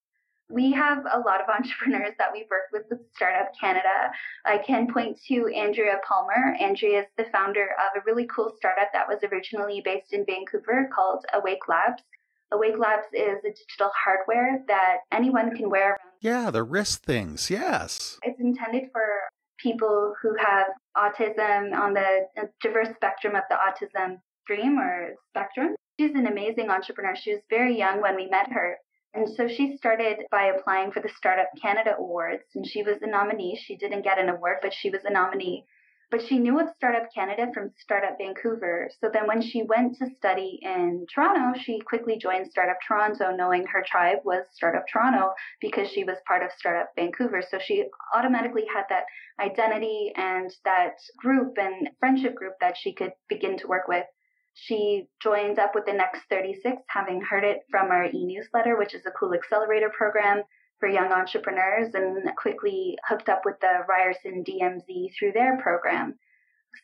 We 0.49 0.71
have 0.73 0.99
a 1.12 1.18
lot 1.18 1.40
of 1.40 1.49
entrepreneurs 1.52 2.14
that 2.18 2.30
we've 2.32 2.47
worked 2.49 2.73
with 2.73 2.85
with 2.88 3.00
Startup 3.16 3.50
Canada. 3.59 4.12
I 4.47 4.59
can 4.59 4.87
point 4.87 5.18
to 5.26 5.49
Andrea 5.49 5.99
Palmer. 6.06 6.56
Andrea 6.61 7.00
is 7.00 7.06
the 7.16 7.26
founder 7.32 7.64
of 7.64 8.00
a 8.00 8.04
really 8.06 8.28
cool 8.28 8.52
startup 8.56 8.92
that 8.92 9.09
was 9.09 9.18
originally 9.32 9.82
based 9.85 10.12
in 10.12 10.25
Vancouver 10.25 10.88
called 10.94 11.25
Awake 11.35 11.66
Labs. 11.66 12.04
Awake 12.52 12.78
Labs 12.78 13.06
is 13.12 13.38
a 13.44 13.49
digital 13.49 13.90
hardware 14.04 14.62
that 14.68 14.99
anyone 15.11 15.56
can 15.56 15.71
wear. 15.71 15.97
Yeah, 16.21 16.50
the 16.50 16.62
wrist 16.62 17.04
things. 17.04 17.50
Yes. 17.50 18.18
It's 18.23 18.40
intended 18.40 18.90
for 18.92 19.02
people 19.59 20.14
who 20.23 20.35
have 20.38 20.66
autism 20.97 21.73
on 21.73 21.94
the 21.94 22.26
diverse 22.61 22.88
spectrum 22.94 23.35
of 23.35 23.42
the 23.49 23.56
autism 23.56 24.18
stream 24.42 24.78
or 24.78 25.14
spectrum. 25.30 25.75
She's 25.99 26.14
an 26.14 26.26
amazing 26.26 26.71
entrepreneur. 26.71 27.14
She 27.16 27.32
was 27.32 27.42
very 27.49 27.76
young 27.76 28.00
when 28.00 28.16
we 28.16 28.28
met 28.28 28.50
her. 28.52 28.76
And 29.14 29.28
so 29.28 29.47
she 29.47 29.76
started 29.76 30.25
by 30.30 30.44
applying 30.44 30.90
for 30.90 31.00
the 31.00 31.11
Startup 31.16 31.49
Canada 31.61 31.97
Awards, 31.99 32.44
and 32.54 32.66
she 32.66 32.82
was 32.82 32.97
a 33.02 33.06
nominee. 33.06 33.61
She 33.62 33.76
didn't 33.76 34.02
get 34.02 34.18
an 34.18 34.30
award, 34.30 34.59
but 34.62 34.73
she 34.73 34.88
was 34.88 35.04
a 35.04 35.12
nominee. 35.12 35.66
But 36.12 36.21
she 36.28 36.38
knew 36.38 36.61
of 36.61 36.69
Startup 36.76 37.09
Canada 37.14 37.50
from 37.54 37.73
Startup 37.78 38.19
Vancouver. 38.19 38.90
So 39.00 39.09
then 39.11 39.26
when 39.26 39.40
she 39.40 39.62
went 39.62 39.97
to 39.97 40.11
study 40.19 40.61
in 40.61 41.07
Toronto, 41.12 41.59
she 41.59 41.81
quickly 41.81 42.19
joined 42.19 42.50
Startup 42.50 42.76
Toronto, 42.87 43.35
knowing 43.35 43.64
her 43.64 43.83
tribe 43.83 44.19
was 44.23 44.45
Startup 44.52 44.85
Toronto 44.92 45.33
because 45.62 45.88
she 45.88 46.04
was 46.04 46.19
part 46.28 46.42
of 46.42 46.52
Startup 46.52 46.90
Vancouver. 46.97 47.40
So 47.40 47.59
she 47.59 47.87
automatically 48.14 48.66
had 48.71 48.85
that 48.90 49.04
identity 49.40 50.12
and 50.14 50.54
that 50.66 50.97
group 51.16 51.57
and 51.57 51.88
friendship 51.99 52.35
group 52.35 52.57
that 52.61 52.76
she 52.76 52.92
could 52.92 53.12
begin 53.31 53.57
to 53.61 53.66
work 53.66 53.88
with. 53.88 54.04
She 54.52 55.09
joined 55.23 55.59
up 55.59 55.75
with 55.75 55.87
the 55.87 55.95
Next 55.95 56.25
36, 56.28 56.76
having 56.88 57.23
heard 57.23 57.42
it 57.42 57.61
from 57.71 57.90
our 57.90 58.04
e-newsletter, 58.04 58.76
which 58.76 58.95
is 58.95 59.07
a 59.07 59.12
cool 59.19 59.33
accelerator 59.33 59.90
program 59.97 60.42
for 60.83 60.89
young 60.89 61.12
entrepreneurs 61.12 61.95
and 61.95 62.29
quickly 62.35 62.99
hooked 63.09 63.29
up 63.29 63.43
with 63.45 63.55
the 63.61 63.85
Ryerson 63.89 64.43
DMZ 64.43 65.11
through 65.17 65.31
their 65.31 65.57
program. 65.62 66.19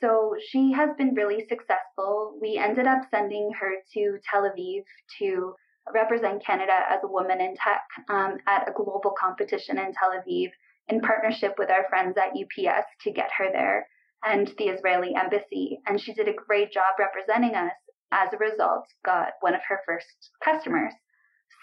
So 0.01 0.37
she 0.51 0.71
has 0.71 0.91
been 0.97 1.15
really 1.15 1.45
successful. 1.49 2.39
We 2.41 2.59
ended 2.59 2.87
up 2.87 3.01
sending 3.11 3.51
her 3.59 3.73
to 3.95 4.19
Tel 4.31 4.43
Aviv 4.43 4.85
to 5.19 5.53
represent 5.93 6.47
Canada 6.47 6.75
as 6.89 7.01
a 7.03 7.09
woman 7.09 7.41
in 7.41 7.57
tech 7.57 7.83
um, 8.09 8.37
at 8.47 8.69
a 8.69 8.73
global 8.73 9.13
competition 9.21 9.79
in 9.79 9.93
Tel 9.93 10.13
Aviv 10.13 10.51
in 10.87 11.01
partnership 11.01 11.57
with 11.59 11.69
our 11.69 11.89
friends 11.89 12.17
at 12.17 12.39
UPS 12.39 12.87
to 13.03 13.11
get 13.11 13.31
her 13.37 13.51
there 13.51 13.85
and 14.25 14.47
the 14.59 14.69
Israeli 14.69 15.17
embassy. 15.17 15.81
And 15.89 16.01
she 16.01 16.15
did 16.15 16.29
a 16.29 16.35
great 16.47 16.71
job 16.71 17.01
representing 17.01 17.57
us. 17.57 17.73
As 18.13 18.33
a 18.33 18.39
result, 18.39 18.87
got 19.05 19.33
one 19.41 19.55
of 19.55 19.61
her 19.69 19.81
first 19.85 20.31
customers. 20.43 20.95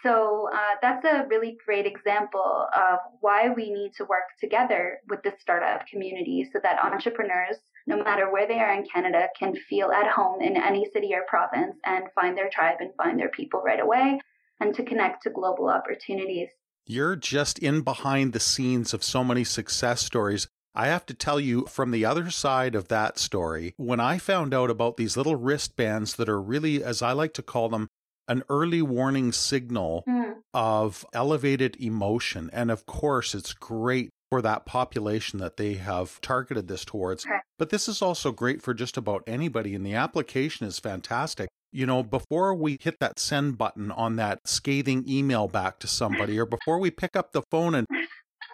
So 0.04 0.50
uh, 0.54 0.76
that's 0.82 1.04
a 1.06 1.26
really 1.30 1.58
great 1.66 1.86
example 1.86 2.68
of 2.76 3.00
why 3.22 3.50
we 3.50 3.72
need 3.72 3.94
to 3.98 4.06
work 4.06 4.30
together 4.40 5.00
with 5.10 5.24
the 5.24 5.34
startup 5.40 5.88
community 5.88 6.48
so 6.54 6.60
that 6.62 6.84
entrepreneurs, 6.84 7.58
no 7.88 8.04
matter 8.04 8.32
where 8.32 8.48
they 8.48 8.60
are 8.60 8.74
in 8.74 8.86
Canada, 8.86 9.28
can 9.38 9.56
feel 9.68 9.92
at 9.92 10.12
home 10.12 10.42
in 10.42 10.58
any 10.58 10.86
city 10.94 11.12
or 11.14 11.24
province 11.28 11.76
and 11.86 12.06
find 12.14 12.38
their 12.38 12.50
tribe 12.52 12.78
and 12.82 12.92
find 12.96 13.20
their 13.20 13.30
people 13.30 13.62
right 13.62 13.80
away 13.80 14.20
and 14.60 14.76
to 14.76 14.84
connect 14.84 15.24
to 15.24 15.30
global 15.30 15.70
opportunities. 15.70 16.50
You're 16.86 17.16
just 17.16 17.58
in 17.60 17.82
behind 17.82 18.34
the 18.34 18.40
scenes 18.40 18.94
of 18.94 19.04
so 19.04 19.24
many 19.24 19.44
success 19.44 20.04
stories. 20.04 20.48
I 20.76 20.88
have 20.88 21.06
to 21.08 21.14
tell 21.14 21.40
you 21.40 21.66
from 21.66 21.92
the 21.92 22.06
other 22.06 22.30
side 22.30 22.76
of 22.76 22.90
that 22.90 23.18
story, 23.18 23.74
when 23.78 24.00
I 24.00 24.18
found 24.18 24.54
out 24.54 24.70
about 24.70 24.98
these 24.98 25.18
little 25.18 25.36
wristbands 25.36 26.16
that 26.18 26.30
are 26.30 26.42
really, 26.42 26.84
as 26.84 27.02
I 27.02 27.14
like 27.14 27.34
to 27.36 27.42
call 27.42 27.70
them, 27.70 27.88
an 28.28 28.44
early 28.50 28.82
warning 28.82 29.32
signal 29.32 30.04
mm. 30.08 30.36
of 30.54 31.06
elevated 31.14 31.76
emotion. 31.80 32.50
And 32.54 32.72
of 32.72 32.86
course, 32.86 33.36
it's 33.36 33.54
great 33.54 34.10
for 34.30 34.42
that 34.42 34.66
population 34.66 35.40
that 35.40 35.58
they 35.58 35.76
have 35.76 36.20
targeted 36.22 36.68
this 36.68 36.84
towards. 36.84 37.26
Okay. 37.26 37.36
But 37.58 37.70
this 37.70 37.88
is 37.88 38.02
also 38.02 38.32
great 38.32 38.62
for 38.62 38.74
just 38.74 38.98
about 38.98 39.24
anybody, 39.28 39.76
and 39.76 39.86
the 39.86 39.94
application 39.94 40.68
is 40.68 40.80
fantastic. 40.80 41.48
You 41.72 41.86
know, 41.86 42.04
before 42.04 42.54
we 42.54 42.78
hit 42.82 42.98
that 43.00 43.20
send 43.20 43.58
button 43.58 43.92
on 43.92 44.16
that 44.16 44.40
scathing 44.46 45.06
email 45.08 45.48
back 45.48 45.80
to 45.80 45.88
somebody, 45.88 46.40
or 46.40 46.46
before 46.46 46.80
we 46.80 46.90
pick 46.90 47.16
up 47.16 47.32
the 47.32 47.44
phone 47.52 47.76
and 47.76 47.88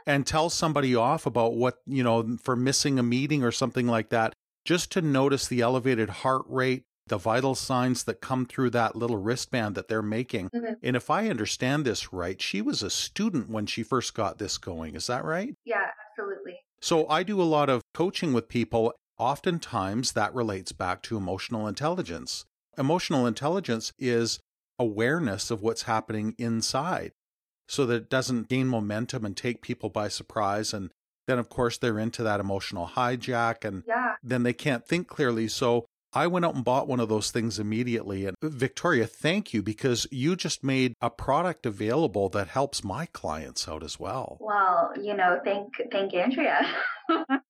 and 0.07 0.25
tell 0.25 0.49
somebody 0.49 0.95
off 0.95 1.25
about 1.25 1.53
what, 1.53 1.75
you 1.85 2.03
know, 2.03 2.37
for 2.43 2.55
missing 2.55 2.97
a 2.97 3.03
meeting 3.03 3.43
or 3.43 3.51
something 3.51 3.87
like 3.87 4.09
that, 4.09 4.33
just 4.65 4.91
to 4.91 5.01
notice 5.01 5.47
the 5.47 5.61
elevated 5.61 6.09
heart 6.09 6.43
rate, 6.47 6.83
the 7.11 7.17
vital 7.17 7.55
signs 7.55 8.05
that 8.05 8.21
come 8.21 8.45
through 8.45 8.69
that 8.69 8.95
little 8.95 9.17
wristband 9.17 9.75
that 9.75 9.89
they're 9.89 10.01
making. 10.01 10.49
Mm-hmm. 10.49 10.75
And 10.81 10.95
if 10.95 11.09
I 11.09 11.27
understand 11.27 11.83
this 11.83 12.13
right, 12.13 12.41
she 12.41 12.61
was 12.61 12.81
a 12.81 12.89
student 12.89 13.49
when 13.49 13.65
she 13.65 13.83
first 13.83 14.13
got 14.13 14.37
this 14.37 14.57
going. 14.57 14.95
Is 14.95 15.07
that 15.07 15.25
right? 15.25 15.53
Yeah, 15.65 15.87
absolutely. 16.09 16.61
So 16.81 17.05
I 17.09 17.23
do 17.23 17.41
a 17.41 17.43
lot 17.43 17.69
of 17.69 17.81
coaching 17.93 18.31
with 18.31 18.47
people. 18.47 18.93
Oftentimes 19.19 20.13
that 20.13 20.33
relates 20.33 20.71
back 20.71 21.01
to 21.03 21.17
emotional 21.17 21.67
intelligence. 21.67 22.45
Emotional 22.77 23.27
intelligence 23.27 23.91
is 23.99 24.39
awareness 24.79 25.51
of 25.51 25.61
what's 25.61 25.81
happening 25.81 26.33
inside 26.37 27.11
so 27.67 27.85
that 27.87 27.95
it 27.95 28.09
doesn't 28.09 28.47
gain 28.47 28.67
momentum 28.67 29.25
and 29.25 29.35
take 29.35 29.61
people 29.61 29.89
by 29.89 30.07
surprise. 30.07 30.73
And 30.73 30.91
then, 31.27 31.39
of 31.39 31.49
course, 31.49 31.77
they're 31.77 31.99
into 31.99 32.23
that 32.23 32.39
emotional 32.39 32.91
hijack 32.95 33.65
and 33.65 33.83
yeah. 33.85 34.15
then 34.23 34.43
they 34.43 34.53
can't 34.53 34.87
think 34.87 35.09
clearly. 35.09 35.49
So 35.49 35.85
I 36.13 36.27
went 36.27 36.45
out 36.45 36.55
and 36.55 36.63
bought 36.63 36.87
one 36.87 36.99
of 36.99 37.09
those 37.09 37.31
things 37.31 37.57
immediately. 37.57 38.25
And 38.25 38.35
uh, 38.43 38.49
Victoria, 38.49 39.07
thank 39.07 39.53
you 39.53 39.61
because 39.63 40.07
you 40.11 40.35
just 40.35 40.63
made 40.63 40.93
a 41.01 41.09
product 41.09 41.65
available 41.65 42.29
that 42.29 42.49
helps 42.49 42.83
my 42.83 43.05
clients 43.07 43.67
out 43.67 43.83
as 43.83 43.99
well. 43.99 44.37
Well, 44.39 44.91
you 45.01 45.15
know, 45.15 45.39
thank 45.43 45.73
thank 45.91 46.13
Andrea. 46.13 46.67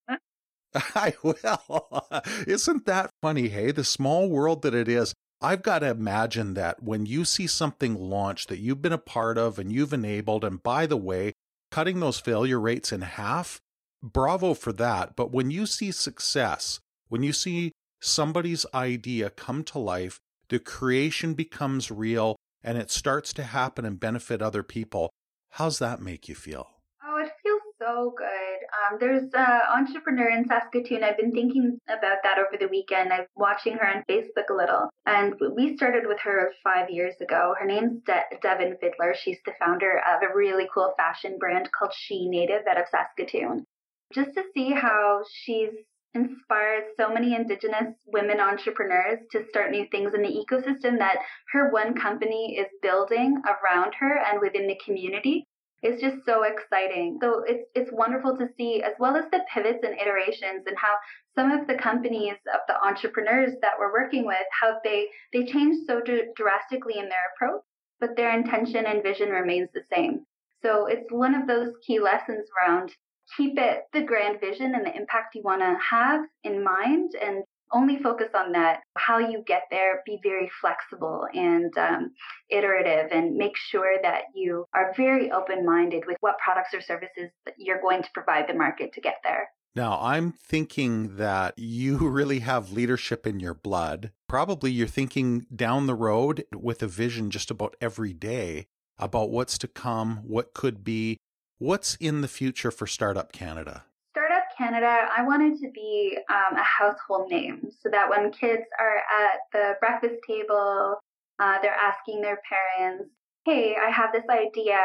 I 0.95 1.13
will. 1.23 2.07
Isn't 2.47 2.85
that 2.85 3.09
funny? 3.21 3.49
Hey, 3.49 3.71
the 3.71 3.83
small 3.83 4.29
world 4.29 4.61
that 4.61 4.73
it 4.73 4.87
is. 4.87 5.13
I've 5.41 5.63
got 5.63 5.79
to 5.79 5.89
imagine 5.89 6.53
that 6.53 6.83
when 6.83 7.07
you 7.07 7.25
see 7.25 7.47
something 7.47 7.95
launched 7.95 8.47
that 8.49 8.59
you've 8.59 8.81
been 8.81 8.93
a 8.93 8.99
part 8.99 9.39
of 9.39 9.57
and 9.57 9.71
you've 9.71 9.91
enabled, 9.91 10.43
and 10.43 10.61
by 10.61 10.85
the 10.85 10.97
way, 10.97 11.33
cutting 11.71 11.99
those 11.99 12.19
failure 12.19 12.59
rates 12.59 12.91
in 12.91 13.01
half, 13.01 13.59
bravo 14.03 14.53
for 14.53 14.71
that. 14.73 15.15
But 15.15 15.31
when 15.31 15.49
you 15.49 15.65
see 15.65 15.91
success, 15.91 16.79
when 17.09 17.23
you 17.23 17.33
see 17.33 17.71
somebody's 18.01 18.65
idea 18.73 19.29
come 19.29 19.63
to 19.65 19.79
life, 19.79 20.19
the 20.49 20.59
creation 20.59 21.33
becomes 21.33 21.89
real 21.89 22.35
and 22.63 22.77
it 22.77 22.91
starts 22.91 23.33
to 23.33 23.43
happen 23.43 23.85
and 23.85 23.99
benefit 23.99 24.41
other 24.41 24.63
people. 24.63 25.09
How's 25.51 25.79
that 25.79 26.01
make 26.01 26.27
you 26.27 26.35
feel? 26.35 26.67
Oh, 27.03 27.17
it 27.19 27.31
feels 27.41 27.61
so 27.79 28.13
good. 28.15 28.27
Um, 28.27 28.97
there's 28.99 29.29
an 29.33 29.61
entrepreneur 29.69 30.29
in 30.29 30.45
Saskatoon. 30.47 31.03
I've 31.03 31.17
been 31.17 31.31
thinking 31.31 31.79
about 31.87 32.17
that 32.23 32.37
over 32.37 32.57
the 32.59 32.67
weekend. 32.67 33.11
I'm 33.11 33.25
watching 33.35 33.73
her 33.73 33.87
on 33.87 34.03
Facebook 34.09 34.49
a 34.49 34.53
little. 34.53 34.89
And 35.05 35.35
we 35.55 35.75
started 35.75 36.03
with 36.07 36.19
her 36.19 36.51
five 36.63 36.89
years 36.89 37.15
ago. 37.21 37.55
Her 37.59 37.65
name's 37.65 38.01
De- 38.05 38.37
Devin 38.41 38.77
Fiddler. 38.79 39.15
She's 39.15 39.39
the 39.45 39.53
founder 39.59 39.99
of 40.07 40.21
a 40.21 40.35
really 40.35 40.67
cool 40.73 40.93
fashion 40.95 41.37
brand 41.39 41.69
called 41.71 41.93
She 41.95 42.27
Native 42.27 42.61
out 42.69 42.79
of 42.79 42.85
Saskatoon. 42.91 43.65
Just 44.13 44.33
to 44.35 44.43
see 44.53 44.71
how 44.71 45.23
she's 45.31 45.71
inspired 46.13 46.83
so 46.97 47.13
many 47.13 47.35
Indigenous 47.35 47.95
women 48.07 48.39
entrepreneurs 48.39 49.19
to 49.31 49.45
start 49.49 49.71
new 49.71 49.87
things 49.91 50.13
in 50.13 50.21
the 50.21 50.45
ecosystem 50.45 50.97
that 50.99 51.19
her 51.53 51.71
one 51.71 51.93
company 51.99 52.57
is 52.57 52.67
building 52.81 53.41
around 53.45 53.93
her 53.99 54.17
and 54.17 54.41
within 54.41 54.67
the 54.67 54.79
community 54.83 55.47
is 55.83 55.99
just 55.99 56.17
so 56.25 56.43
exciting. 56.43 57.17
So 57.21 57.43
it's 57.47 57.67
it's 57.73 57.91
wonderful 57.91 58.37
to 58.37 58.47
see 58.57 58.83
as 58.83 58.93
well 58.99 59.15
as 59.15 59.25
the 59.31 59.43
pivots 59.51 59.79
and 59.83 59.99
iterations 59.99 60.63
and 60.67 60.77
how 60.77 60.95
some 61.33 61.51
of 61.51 61.67
the 61.67 61.75
companies 61.75 62.37
of 62.53 62.61
the 62.67 62.79
entrepreneurs 62.85 63.53
that 63.61 63.73
we're 63.79 63.93
working 63.93 64.25
with 64.25 64.45
how 64.59 64.79
they 64.83 65.07
they 65.33 65.45
change 65.45 65.87
so 65.87 66.01
dr- 66.01 66.35
drastically 66.35 66.99
in 66.99 67.09
their 67.09 67.31
approach, 67.35 67.63
but 67.99 68.15
their 68.15 68.37
intention 68.37 68.85
and 68.85 69.01
vision 69.01 69.29
remains 69.29 69.69
the 69.73 69.83
same. 69.91 70.25
So 70.61 70.85
it's 70.85 71.11
one 71.11 71.33
of 71.33 71.47
those 71.47 71.73
key 71.87 71.99
lessons 71.99 72.47
around 72.61 72.91
keep 73.37 73.57
it 73.57 73.83
the 73.93 74.01
grand 74.01 74.39
vision 74.39 74.73
and 74.75 74.85
the 74.85 74.95
impact 74.95 75.35
you 75.35 75.41
want 75.43 75.61
to 75.61 75.75
have 75.89 76.21
in 76.43 76.63
mind 76.63 77.11
and 77.21 77.43
only 77.73 77.97
focus 77.99 78.27
on 78.35 78.51
that 78.51 78.81
how 78.97 79.17
you 79.17 79.43
get 79.47 79.63
there 79.71 80.01
be 80.05 80.19
very 80.23 80.51
flexible 80.59 81.25
and 81.33 81.75
um, 81.77 82.11
iterative 82.49 83.09
and 83.11 83.35
make 83.35 83.55
sure 83.55 83.95
that 84.01 84.23
you 84.35 84.65
are 84.73 84.93
very 84.97 85.31
open-minded 85.31 86.03
with 86.05 86.17
what 86.19 86.37
products 86.39 86.73
or 86.73 86.81
services 86.81 87.29
you're 87.57 87.81
going 87.81 88.03
to 88.03 88.09
provide 88.13 88.47
the 88.47 88.53
market 88.53 88.91
to 88.93 89.01
get 89.01 89.15
there 89.23 89.47
now, 89.73 89.99
I'm 90.01 90.33
thinking 90.33 91.15
that 91.15 91.57
you 91.57 91.97
really 92.09 92.39
have 92.39 92.73
leadership 92.73 93.25
in 93.25 93.39
your 93.39 93.53
blood. 93.53 94.11
Probably 94.27 94.71
you're 94.71 94.87
thinking 94.87 95.45
down 95.55 95.87
the 95.87 95.95
road 95.95 96.43
with 96.53 96.83
a 96.83 96.87
vision 96.87 97.31
just 97.31 97.49
about 97.49 97.75
every 97.79 98.13
day 98.13 98.67
about 98.97 99.31
what's 99.31 99.57
to 99.57 99.67
come, 99.67 100.17
what 100.17 100.53
could 100.53 100.83
be, 100.83 101.17
What's 101.61 101.93
in 101.97 102.21
the 102.21 102.27
future 102.27 102.71
for 102.71 102.87
Startup 102.87 103.31
Canada? 103.31 103.83
Startup 104.09 104.45
Canada, 104.57 105.07
I 105.15 105.23
wanted 105.23 105.59
to 105.59 105.69
be 105.69 106.17
um, 106.27 106.57
a 106.57 106.63
household 106.63 107.29
name 107.29 107.69
so 107.83 107.89
that 107.91 108.09
when 108.09 108.31
kids 108.31 108.63
are 108.79 108.97
at 108.97 109.41
the 109.53 109.73
breakfast 109.79 110.23
table, 110.27 110.95
uh, 111.37 111.59
they're 111.61 111.69
asking 111.69 112.21
their 112.21 112.39
parents, 112.49 113.11
hey, 113.45 113.75
I 113.79 113.91
have 113.91 114.09
this 114.11 114.23
idea. 114.27 114.79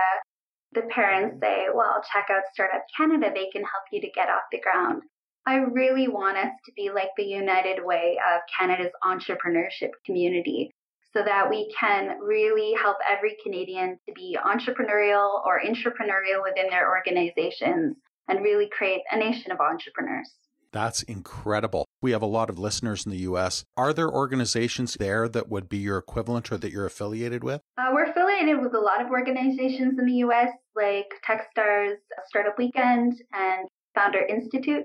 The 0.72 0.82
parents 0.94 1.38
say, 1.40 1.68
well, 1.74 2.04
check 2.12 2.26
out 2.30 2.42
Startup 2.52 2.82
Canada. 2.94 3.30
They 3.34 3.48
can 3.48 3.62
help 3.62 3.84
you 3.90 4.02
to 4.02 4.10
get 4.10 4.28
off 4.28 4.42
the 4.52 4.60
ground. 4.60 5.00
I 5.46 5.54
really 5.54 6.08
want 6.08 6.36
us 6.36 6.52
to 6.66 6.72
be 6.76 6.90
like 6.94 7.08
the 7.16 7.24
United 7.24 7.82
Way 7.86 8.18
of 8.18 8.42
Canada's 8.54 8.92
entrepreneurship 9.02 9.92
community 10.04 10.72
so 11.16 11.22
that 11.24 11.48
we 11.48 11.72
can 11.78 12.18
really 12.20 12.74
help 12.82 12.98
every 13.10 13.36
Canadian 13.42 13.98
to 14.06 14.12
be 14.12 14.36
entrepreneurial 14.44 15.40
or 15.46 15.60
intrapreneurial 15.64 16.42
within 16.42 16.68
their 16.68 16.90
organizations 16.90 17.96
and 18.28 18.42
really 18.42 18.68
create 18.68 19.00
a 19.10 19.16
nation 19.16 19.50
of 19.50 19.58
entrepreneurs. 19.58 20.30
That's 20.72 21.02
incredible. 21.04 21.86
We 22.02 22.10
have 22.10 22.20
a 22.20 22.26
lot 22.26 22.50
of 22.50 22.58
listeners 22.58 23.06
in 23.06 23.12
the 23.12 23.18
US. 23.18 23.64
Are 23.78 23.94
there 23.94 24.10
organizations 24.10 24.94
there 24.98 25.26
that 25.26 25.48
would 25.48 25.70
be 25.70 25.78
your 25.78 25.96
equivalent 25.96 26.52
or 26.52 26.58
that 26.58 26.70
you're 26.70 26.84
affiliated 26.84 27.42
with? 27.42 27.62
Uh, 27.78 27.86
we're 27.94 28.10
affiliated 28.10 28.60
with 28.60 28.74
a 28.74 28.78
lot 28.78 29.00
of 29.00 29.10
organizations 29.10 29.98
in 29.98 30.04
the 30.04 30.16
US, 30.26 30.50
like 30.74 31.06
Techstars, 31.26 31.94
Startup 32.28 32.58
Weekend, 32.58 33.14
and 33.32 33.66
Founder 33.94 34.20
Institute. 34.20 34.84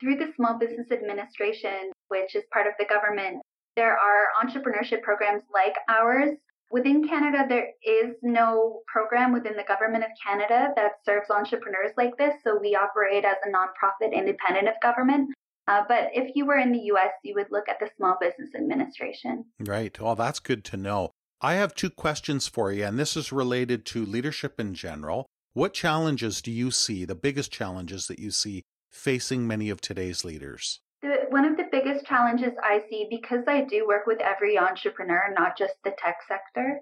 Through 0.00 0.16
the 0.16 0.32
Small 0.36 0.58
Business 0.58 0.88
Administration, 0.92 1.90
which 2.08 2.36
is 2.36 2.44
part 2.52 2.66
of 2.66 2.74
the 2.78 2.84
government, 2.84 3.40
there 3.76 3.96
are 3.96 4.26
entrepreneurship 4.42 5.02
programs 5.02 5.42
like 5.52 5.74
ours. 5.88 6.36
Within 6.70 7.06
Canada, 7.06 7.44
there 7.48 7.68
is 7.84 8.16
no 8.22 8.80
program 8.86 9.32
within 9.32 9.56
the 9.56 9.64
Government 9.64 10.04
of 10.04 10.10
Canada 10.24 10.72
that 10.76 10.92
serves 11.04 11.30
entrepreneurs 11.30 11.92
like 11.96 12.16
this. 12.16 12.34
So 12.42 12.58
we 12.58 12.74
operate 12.74 13.24
as 13.24 13.36
a 13.44 13.50
nonprofit 13.50 14.12
independent 14.12 14.68
of 14.68 14.74
government. 14.82 15.30
Uh, 15.66 15.82
but 15.88 16.10
if 16.12 16.34
you 16.34 16.46
were 16.46 16.58
in 16.58 16.72
the 16.72 16.90
US, 16.92 17.10
you 17.22 17.34
would 17.34 17.46
look 17.50 17.68
at 17.68 17.78
the 17.80 17.88
Small 17.96 18.16
Business 18.20 18.50
Administration. 18.54 19.44
Right. 19.60 19.98
Well, 19.98 20.14
that's 20.14 20.40
good 20.40 20.64
to 20.64 20.76
know. 20.76 21.10
I 21.40 21.54
have 21.54 21.74
two 21.74 21.90
questions 21.90 22.48
for 22.48 22.72
you, 22.72 22.84
and 22.84 22.98
this 22.98 23.16
is 23.16 23.32
related 23.32 23.84
to 23.86 24.04
leadership 24.04 24.58
in 24.58 24.74
general. 24.74 25.26
What 25.52 25.74
challenges 25.74 26.42
do 26.42 26.50
you 26.50 26.70
see, 26.70 27.04
the 27.04 27.14
biggest 27.14 27.52
challenges 27.52 28.08
that 28.08 28.18
you 28.18 28.30
see 28.30 28.62
facing 28.90 29.46
many 29.46 29.70
of 29.70 29.80
today's 29.80 30.24
leaders? 30.24 30.80
The, 31.04 31.26
one 31.28 31.44
of 31.44 31.58
the 31.58 31.68
biggest 31.70 32.06
challenges 32.06 32.54
I 32.62 32.82
see, 32.88 33.06
because 33.10 33.44
I 33.46 33.60
do 33.64 33.86
work 33.86 34.06
with 34.06 34.22
every 34.22 34.56
entrepreneur, 34.56 35.34
not 35.38 35.54
just 35.54 35.74
the 35.84 35.90
tech 35.98 36.16
sector, 36.26 36.80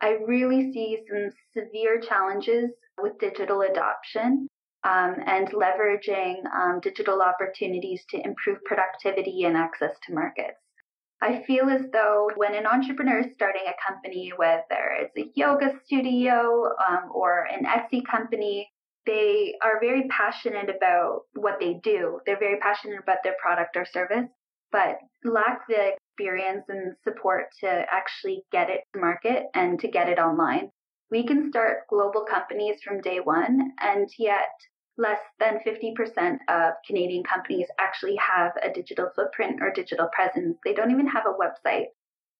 I 0.00 0.10
really 0.24 0.70
see 0.72 1.02
some 1.08 1.30
severe 1.52 1.98
challenges 1.98 2.70
with 3.02 3.18
digital 3.18 3.62
adoption 3.62 4.46
um, 4.84 5.16
and 5.26 5.48
leveraging 5.48 6.44
um, 6.54 6.78
digital 6.82 7.20
opportunities 7.20 8.04
to 8.10 8.24
improve 8.24 8.62
productivity 8.64 9.42
and 9.42 9.56
access 9.56 9.96
to 10.06 10.14
markets. 10.14 10.60
I 11.20 11.42
feel 11.44 11.68
as 11.68 11.82
though 11.92 12.30
when 12.36 12.54
an 12.54 12.66
entrepreneur 12.66 13.18
is 13.26 13.34
starting 13.34 13.62
a 13.66 13.92
company, 13.92 14.32
whether 14.36 14.94
it's 15.00 15.18
a 15.18 15.32
yoga 15.34 15.72
studio 15.84 16.68
um, 16.88 17.10
or 17.12 17.48
an 17.50 17.64
Etsy 17.64 18.06
company, 18.08 18.70
they 19.06 19.54
are 19.62 19.80
very 19.80 20.08
passionate 20.08 20.70
about 20.74 21.22
what 21.34 21.58
they 21.60 21.74
do. 21.82 22.20
They're 22.24 22.38
very 22.38 22.58
passionate 22.58 23.00
about 23.02 23.18
their 23.22 23.36
product 23.40 23.76
or 23.76 23.84
service, 23.84 24.28
but 24.72 24.98
lack 25.24 25.66
the 25.68 25.92
experience 25.94 26.64
and 26.68 26.96
support 27.04 27.46
to 27.60 27.84
actually 27.90 28.44
get 28.50 28.70
it 28.70 28.80
to 28.92 29.00
market 29.00 29.44
and 29.54 29.78
to 29.80 29.88
get 29.88 30.08
it 30.08 30.18
online. 30.18 30.70
We 31.10 31.26
can 31.26 31.50
start 31.50 31.86
global 31.88 32.24
companies 32.24 32.80
from 32.82 33.00
day 33.00 33.20
one, 33.20 33.72
and 33.80 34.08
yet 34.18 34.48
less 34.96 35.20
than 35.38 35.58
50% 35.66 36.38
of 36.48 36.74
Canadian 36.86 37.24
companies 37.24 37.68
actually 37.78 38.16
have 38.16 38.52
a 38.62 38.72
digital 38.72 39.10
footprint 39.14 39.60
or 39.60 39.70
digital 39.70 40.08
presence. 40.12 40.56
They 40.64 40.72
don't 40.72 40.92
even 40.92 41.08
have 41.08 41.24
a 41.26 41.34
website. 41.34 41.86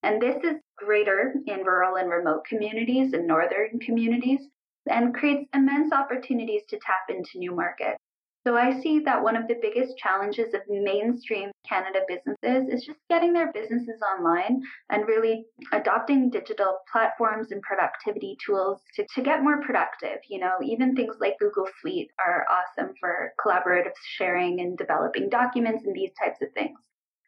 And 0.03 0.21
this 0.21 0.37
is 0.43 0.55
greater 0.77 1.33
in 1.47 1.63
rural 1.63 1.95
and 1.95 2.09
remote 2.09 2.45
communities 2.45 3.13
and 3.13 3.27
northern 3.27 3.79
communities 3.79 4.41
and 4.87 5.13
creates 5.13 5.49
immense 5.53 5.91
opportunities 5.91 6.61
to 6.69 6.77
tap 6.77 7.09
into 7.09 7.37
new 7.39 7.55
markets. 7.55 7.97
So 8.45 8.55
I 8.55 8.79
see 8.79 8.99
that 8.99 9.23
one 9.23 9.35
of 9.35 9.47
the 9.47 9.57
biggest 9.59 9.97
challenges 9.97 10.53
of 10.53 10.61
mainstream 10.69 11.49
Canada 11.67 12.01
businesses 12.07 12.71
is 12.71 12.85
just 12.85 12.99
getting 13.09 13.33
their 13.33 13.51
businesses 13.51 13.99
online 14.03 14.61
and 14.91 15.07
really 15.07 15.45
adopting 15.71 16.29
digital 16.29 16.77
platforms 16.91 17.51
and 17.51 17.59
productivity 17.63 18.37
tools 18.45 18.81
to, 18.95 19.05
to 19.15 19.23
get 19.23 19.41
more 19.41 19.61
productive. 19.61 20.19
You 20.29 20.41
know, 20.41 20.57
even 20.63 20.95
things 20.95 21.15
like 21.19 21.39
Google 21.39 21.67
Suite 21.81 22.11
are 22.23 22.45
awesome 22.47 22.93
for 22.99 23.33
collaborative 23.43 23.93
sharing 24.15 24.59
and 24.59 24.77
developing 24.77 25.27
documents 25.27 25.83
and 25.83 25.95
these 25.95 26.11
types 26.23 26.39
of 26.43 26.49
things. 26.53 26.77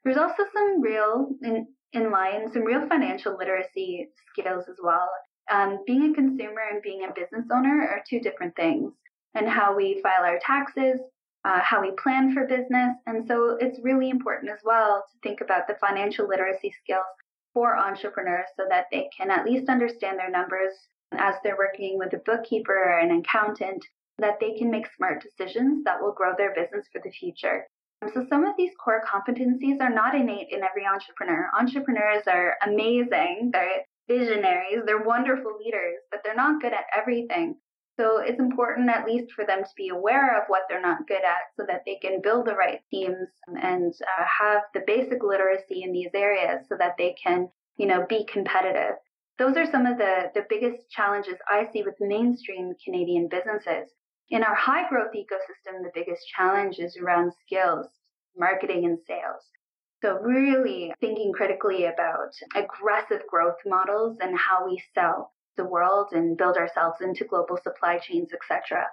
There's 0.04 0.18
also 0.18 0.44
some 0.54 0.82
real 0.82 1.30
in, 1.42 1.66
in 1.94 2.12
line, 2.12 2.52
some 2.54 2.62
real 2.62 2.88
financial 2.88 3.36
literacy 3.36 4.10
skills 4.32 4.66
as 4.70 4.78
well 4.84 5.10
um, 5.52 5.80
being 5.86 6.12
a 6.12 6.14
consumer 6.14 6.62
and 6.72 6.82
being 6.82 7.04
a 7.04 7.14
business 7.14 7.46
owner 7.52 7.88
are 7.88 8.04
two 8.10 8.20
different 8.20 8.56
things, 8.56 8.94
and 9.36 9.48
how 9.48 9.76
we 9.76 10.02
file 10.02 10.26
our 10.26 10.40
taxes, 10.40 11.00
uh, 11.46 11.60
how 11.62 11.82
we 11.82 11.92
plan 11.92 12.34
for 12.34 12.46
business. 12.46 12.96
And 13.06 13.26
so 13.28 13.58
it's 13.60 13.80
really 13.84 14.10
important 14.10 14.52
as 14.52 14.60
well 14.64 15.04
to 15.12 15.20
think 15.28 15.42
about 15.42 15.68
the 15.68 15.78
financial 15.80 16.28
literacy 16.28 16.74
skills 16.84 17.06
for 17.54 17.78
entrepreneurs 17.78 18.48
so 18.56 18.66
that 18.70 18.86
they 18.92 19.10
can 19.18 19.32
at 19.32 19.46
least 19.46 19.70
understand 19.70 20.20
their 20.20 20.30
numbers 20.30 20.74
as 21.14 21.36
they're 21.44 21.58
working 21.58 21.98
with 21.98 22.14
a 22.14 22.22
bookkeeper 22.26 22.76
or 22.76 23.00
an 23.00 23.12
accountant, 23.12 23.84
that 24.20 24.40
they 24.40 24.58
can 24.58 24.70
make 24.70 24.86
smart 24.96 25.24
decisions 25.24 25.84
that 25.86 26.02
will 26.02 26.12
grow 26.12 26.34
their 26.38 26.54
business 26.54 26.86
for 26.92 27.02
the 27.04 27.12
future. 27.12 27.66
So 28.14 28.26
some 28.30 28.44
of 28.44 28.56
these 28.58 28.72
core 28.84 29.02
competencies 29.04 29.82
are 29.82 29.90
not 29.90 30.14
innate 30.14 30.50
in 30.52 30.62
every 30.64 30.86
entrepreneur. 30.86 31.50
Entrepreneurs 31.58 32.24
are 32.28 32.56
amazing. 32.64 33.50
They're 33.54 33.86
visionaries, 34.08 34.84
they're 34.86 35.04
wonderful 35.04 35.58
leaders, 35.64 36.00
but 36.12 36.22
they're 36.24 36.36
not 36.36 36.62
good 36.62 36.74
at 36.74 36.86
everything. 36.96 37.56
So 38.00 38.20
it's 38.20 38.40
important 38.40 38.90
at 38.90 39.08
least 39.08 39.32
for 39.34 39.44
them 39.44 39.64
to 39.64 39.70
be 39.76 39.90
aware 39.90 40.38
of 40.38 40.44
what 40.48 40.64
they're 40.70 40.82
not 40.82 41.08
good 41.08 41.24
at 41.24 41.50
so 41.56 41.66
that 41.68 41.82
they 41.86 41.96
can 41.96 42.22
build 42.22 42.46
the 42.46 42.56
right 42.56 42.80
teams 42.92 43.28
and 43.48 43.92
uh, 43.92 44.24
have 44.24 44.62
the 44.74 44.84
basic 44.86 45.24
literacy 45.24 45.82
in 45.82 45.92
these 45.92 46.12
areas 46.14 46.68
so 46.70 46.76
that 46.78 46.96
they 46.98 47.16
can, 47.22 47.50
you 47.78 47.88
know, 47.88 48.06
be 48.08 48.24
competitive. 48.32 48.98
Those 49.40 49.58
are 49.58 49.70
some 49.72 49.88
of 49.88 49.98
the, 49.98 50.32
the 50.36 50.46
biggest 50.48 50.90
challenges 50.92 51.38
I 51.50 51.68
see 51.74 51.82
with 51.84 51.96
mainstream 52.00 52.74
Canadian 52.86 53.30
businesses. 53.30 53.90
In 54.30 54.44
our 54.44 54.56
high 54.56 54.88
growth 54.90 55.14
ecosystem, 55.16 55.82
the 55.82 55.92
biggest 55.94 56.22
challenge 56.36 56.80
is 56.80 56.98
around 56.98 57.32
skills, 57.46 57.88
marketing 58.36 58.86
and 58.86 59.00
sales. 59.08 59.44
So 60.02 60.20
really 60.20 60.94
thinking 61.00 61.32
critically 61.34 61.86
about 61.86 62.34
aggressive 62.56 63.22
growth 63.28 63.58
models 63.66 64.18
and 64.22 64.38
how 64.38 64.66
we 64.68 64.82
sell 64.94 65.34
the 65.56 65.66
world 65.66 66.10
and 66.12 66.38
build 66.38 66.58
ourselves 66.58 66.98
into 67.02 67.26
global 67.26 67.58
supply 67.64 67.98
chains, 67.98 68.30
etc. 68.32 68.86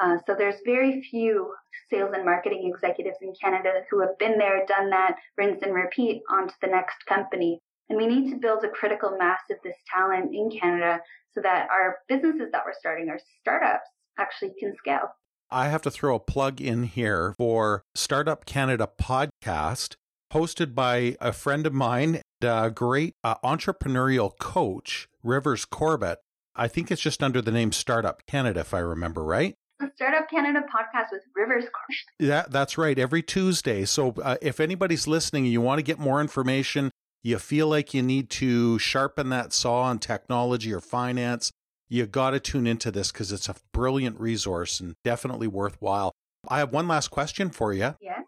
Uh, 0.00 0.16
so 0.26 0.34
there's 0.36 0.60
very 0.64 1.02
few 1.10 1.52
sales 1.90 2.10
and 2.14 2.24
marketing 2.24 2.70
executives 2.72 3.18
in 3.22 3.32
Canada 3.40 3.82
who 3.90 4.00
have 4.00 4.18
been 4.18 4.38
there, 4.38 4.64
done 4.66 4.90
that, 4.90 5.16
rinse 5.36 5.62
and 5.62 5.74
repeat 5.74 6.22
onto 6.30 6.54
the 6.60 6.68
next 6.68 7.04
company. 7.08 7.60
And 7.88 7.96
we 7.96 8.06
need 8.06 8.30
to 8.30 8.38
build 8.38 8.64
a 8.64 8.68
critical 8.68 9.16
mass 9.16 9.40
of 9.50 9.56
this 9.64 9.76
talent 9.92 10.34
in 10.34 10.50
Canada 10.50 11.00
so 11.34 11.40
that 11.42 11.68
our 11.70 11.98
businesses 12.08 12.50
that 12.52 12.62
we're 12.66 12.74
starting, 12.78 13.08
our 13.08 13.20
startups, 13.40 13.88
actually 14.18 14.52
can 14.58 14.74
scale. 14.76 15.14
I 15.50 15.68
have 15.68 15.82
to 15.82 15.90
throw 15.90 16.16
a 16.16 16.20
plug 16.20 16.60
in 16.60 16.82
here 16.82 17.34
for 17.38 17.84
Startup 17.94 18.44
Canada 18.44 18.88
podcast, 19.00 19.96
hosted 20.32 20.74
by 20.74 21.16
a 21.20 21.32
friend 21.32 21.66
of 21.66 21.72
mine, 21.72 22.22
a 22.42 22.70
great 22.70 23.14
uh, 23.24 23.36
entrepreneurial 23.44 24.36
coach, 24.38 25.08
Rivers 25.22 25.64
Corbett. 25.64 26.18
I 26.54 26.68
think 26.68 26.90
it's 26.90 27.00
just 27.00 27.22
under 27.22 27.40
the 27.40 27.52
name 27.52 27.72
Startup 27.72 28.24
Canada, 28.26 28.60
if 28.60 28.74
I 28.74 28.80
remember 28.80 29.22
right. 29.22 29.54
The 29.78 29.90
Startup 29.94 30.28
Canada 30.28 30.60
podcast 30.62 31.12
with 31.12 31.22
Rivers 31.36 31.64
Corbett. 31.64 32.06
Yeah, 32.18 32.44
that's 32.48 32.76
right. 32.76 32.98
Every 32.98 33.22
Tuesday. 33.22 33.84
So 33.84 34.14
uh, 34.22 34.36
if 34.42 34.58
anybody's 34.58 35.06
listening 35.06 35.44
and 35.44 35.52
you 35.52 35.60
want 35.60 35.78
to 35.78 35.84
get 35.84 36.00
more 36.00 36.20
information, 36.20 36.90
you 37.22 37.38
feel 37.38 37.68
like 37.68 37.94
you 37.94 38.02
need 38.02 38.28
to 38.30 38.78
sharpen 38.78 39.28
that 39.30 39.52
saw 39.52 39.82
on 39.82 39.98
technology 39.98 40.72
or 40.72 40.80
finance, 40.80 41.52
you 41.88 42.06
got 42.06 42.30
to 42.30 42.40
tune 42.40 42.66
into 42.66 42.90
this 42.90 43.12
because 43.12 43.32
it's 43.32 43.48
a 43.48 43.54
brilliant 43.72 44.18
resource 44.20 44.80
and 44.80 44.94
definitely 45.04 45.46
worthwhile. 45.46 46.12
I 46.48 46.58
have 46.58 46.72
one 46.72 46.88
last 46.88 47.08
question 47.08 47.50
for 47.50 47.72
you. 47.72 47.94
Yes. 48.00 48.22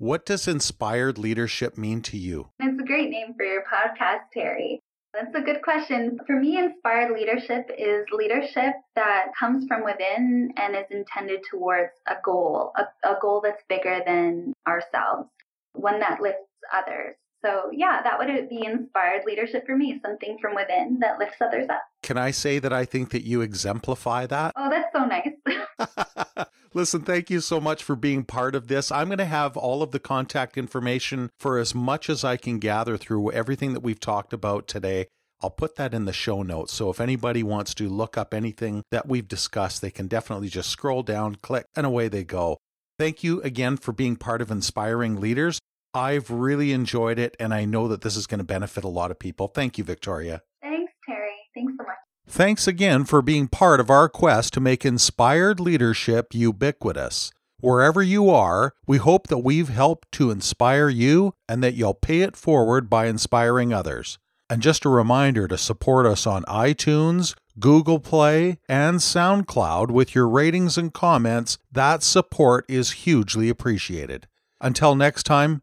What 0.00 0.24
does 0.24 0.48
inspired 0.48 1.18
leadership 1.18 1.76
mean 1.76 2.00
to 2.04 2.16
you? 2.16 2.48
It's 2.58 2.80
a 2.80 2.86
great 2.86 3.10
name 3.10 3.34
for 3.36 3.44
your 3.44 3.64
podcast, 3.70 4.30
Terry. 4.32 4.80
That's 5.12 5.34
a 5.34 5.42
good 5.42 5.60
question. 5.60 6.18
For 6.26 6.40
me, 6.40 6.56
inspired 6.56 7.12
leadership 7.12 7.70
is 7.76 8.06
leadership 8.10 8.76
that 8.96 9.26
comes 9.38 9.66
from 9.66 9.84
within 9.84 10.54
and 10.56 10.74
is 10.74 10.86
intended 10.90 11.40
towards 11.50 11.92
a 12.06 12.14
goal, 12.24 12.72
a, 12.78 12.84
a 13.06 13.18
goal 13.20 13.42
that's 13.44 13.62
bigger 13.68 14.00
than 14.06 14.54
ourselves, 14.66 15.28
one 15.74 16.00
that 16.00 16.22
lifts 16.22 16.48
others. 16.72 17.14
So, 17.44 17.70
yeah, 17.72 18.02
that 18.02 18.18
would 18.18 18.48
be 18.48 18.66
inspired 18.66 19.22
leadership 19.26 19.64
for 19.66 19.76
me, 19.76 19.98
something 20.04 20.38
from 20.40 20.54
within 20.54 20.98
that 21.00 21.18
lifts 21.18 21.40
others 21.40 21.68
up. 21.70 21.82
Can 22.02 22.18
I 22.18 22.30
say 22.30 22.58
that 22.58 22.72
I 22.72 22.84
think 22.84 23.10
that 23.10 23.24
you 23.24 23.40
exemplify 23.40 24.26
that? 24.26 24.52
Oh, 24.56 24.68
that's 24.68 24.92
so 24.92 25.04
nice. 25.06 25.30
Listen, 26.74 27.02
thank 27.02 27.30
you 27.30 27.40
so 27.40 27.60
much 27.60 27.82
for 27.82 27.96
being 27.96 28.24
part 28.24 28.54
of 28.54 28.68
this. 28.68 28.92
I'm 28.92 29.08
going 29.08 29.18
to 29.18 29.24
have 29.24 29.56
all 29.56 29.82
of 29.82 29.90
the 29.90 29.98
contact 29.98 30.56
information 30.56 31.30
for 31.38 31.58
as 31.58 31.74
much 31.74 32.08
as 32.08 32.24
I 32.24 32.36
can 32.36 32.58
gather 32.58 32.96
through 32.96 33.32
everything 33.32 33.72
that 33.72 33.82
we've 33.82 34.00
talked 34.00 34.32
about 34.32 34.68
today. 34.68 35.06
I'll 35.42 35.50
put 35.50 35.76
that 35.76 35.94
in 35.94 36.04
the 36.04 36.12
show 36.12 36.42
notes. 36.42 36.72
So 36.72 36.90
if 36.90 37.00
anybody 37.00 37.42
wants 37.42 37.74
to 37.74 37.88
look 37.88 38.18
up 38.18 38.34
anything 38.34 38.82
that 38.90 39.08
we've 39.08 39.26
discussed, 39.26 39.80
they 39.80 39.90
can 39.90 40.06
definitely 40.06 40.48
just 40.48 40.70
scroll 40.70 41.02
down, 41.02 41.36
click, 41.36 41.64
and 41.74 41.86
away 41.86 42.08
they 42.08 42.24
go. 42.24 42.58
Thank 42.98 43.24
you 43.24 43.40
again 43.40 43.78
for 43.78 43.92
being 43.92 44.16
part 44.16 44.42
of 44.42 44.50
Inspiring 44.50 45.18
Leaders. 45.18 45.58
I've 45.92 46.30
really 46.30 46.72
enjoyed 46.72 47.18
it, 47.18 47.36
and 47.40 47.52
I 47.52 47.64
know 47.64 47.88
that 47.88 48.02
this 48.02 48.16
is 48.16 48.26
going 48.26 48.38
to 48.38 48.44
benefit 48.44 48.84
a 48.84 48.88
lot 48.88 49.10
of 49.10 49.18
people. 49.18 49.48
Thank 49.48 49.78
you, 49.78 49.84
Victoria. 49.84 50.42
Thanks, 50.62 50.92
Terry. 51.06 51.30
Thanks 51.54 51.72
so 51.76 51.84
much. 51.84 51.96
Thanks 52.28 52.68
again 52.68 53.04
for 53.04 53.22
being 53.22 53.48
part 53.48 53.80
of 53.80 53.90
our 53.90 54.08
quest 54.08 54.54
to 54.54 54.60
make 54.60 54.84
inspired 54.84 55.58
leadership 55.58 56.28
ubiquitous. 56.32 57.32
Wherever 57.58 58.02
you 58.02 58.30
are, 58.30 58.72
we 58.86 58.98
hope 58.98 59.26
that 59.26 59.38
we've 59.38 59.68
helped 59.68 60.12
to 60.12 60.30
inspire 60.30 60.88
you 60.88 61.34
and 61.48 61.62
that 61.62 61.74
you'll 61.74 61.92
pay 61.92 62.20
it 62.20 62.36
forward 62.36 62.88
by 62.88 63.06
inspiring 63.06 63.72
others. 63.72 64.18
And 64.48 64.62
just 64.62 64.84
a 64.84 64.88
reminder 64.88 65.46
to 65.48 65.58
support 65.58 66.06
us 66.06 66.26
on 66.26 66.44
iTunes, 66.44 67.34
Google 67.58 68.00
Play, 68.00 68.58
and 68.68 68.98
SoundCloud 68.98 69.90
with 69.90 70.14
your 70.14 70.28
ratings 70.28 70.78
and 70.78 70.94
comments. 70.94 71.58
That 71.70 72.02
support 72.02 72.64
is 72.68 72.92
hugely 72.92 73.48
appreciated. 73.48 74.26
Until 74.60 74.94
next 74.94 75.24
time, 75.24 75.62